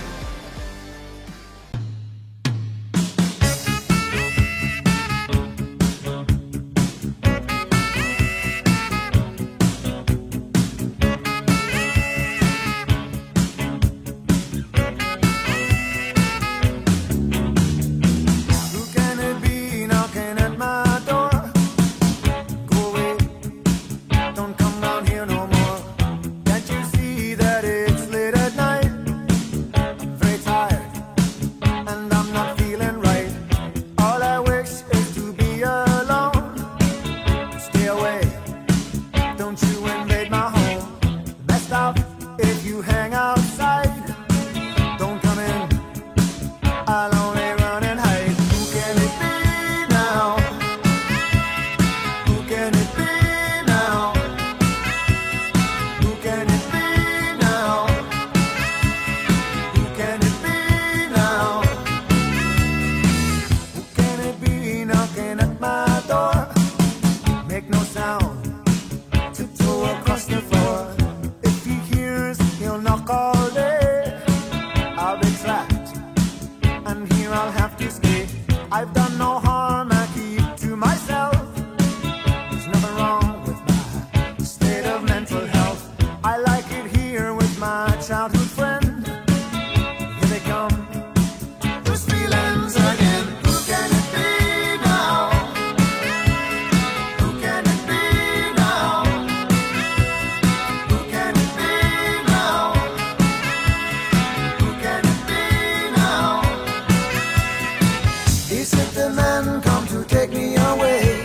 [108.62, 111.16] He said the men come to take me away.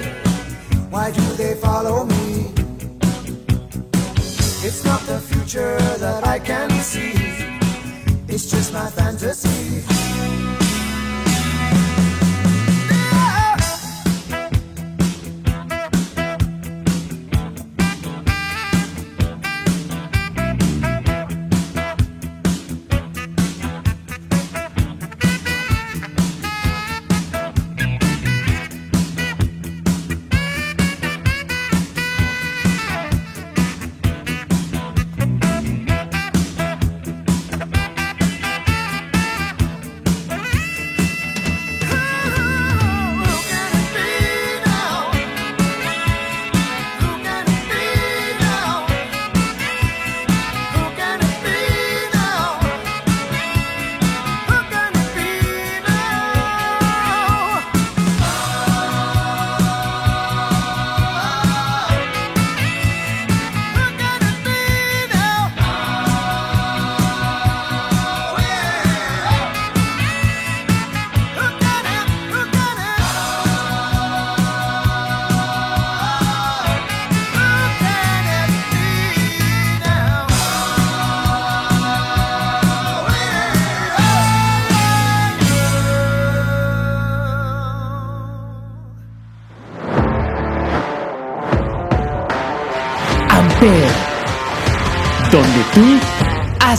[0.89, 2.51] Why do they follow me?
[4.65, 7.13] It's not the future that I can see.
[8.27, 9.83] It's just my fantasy.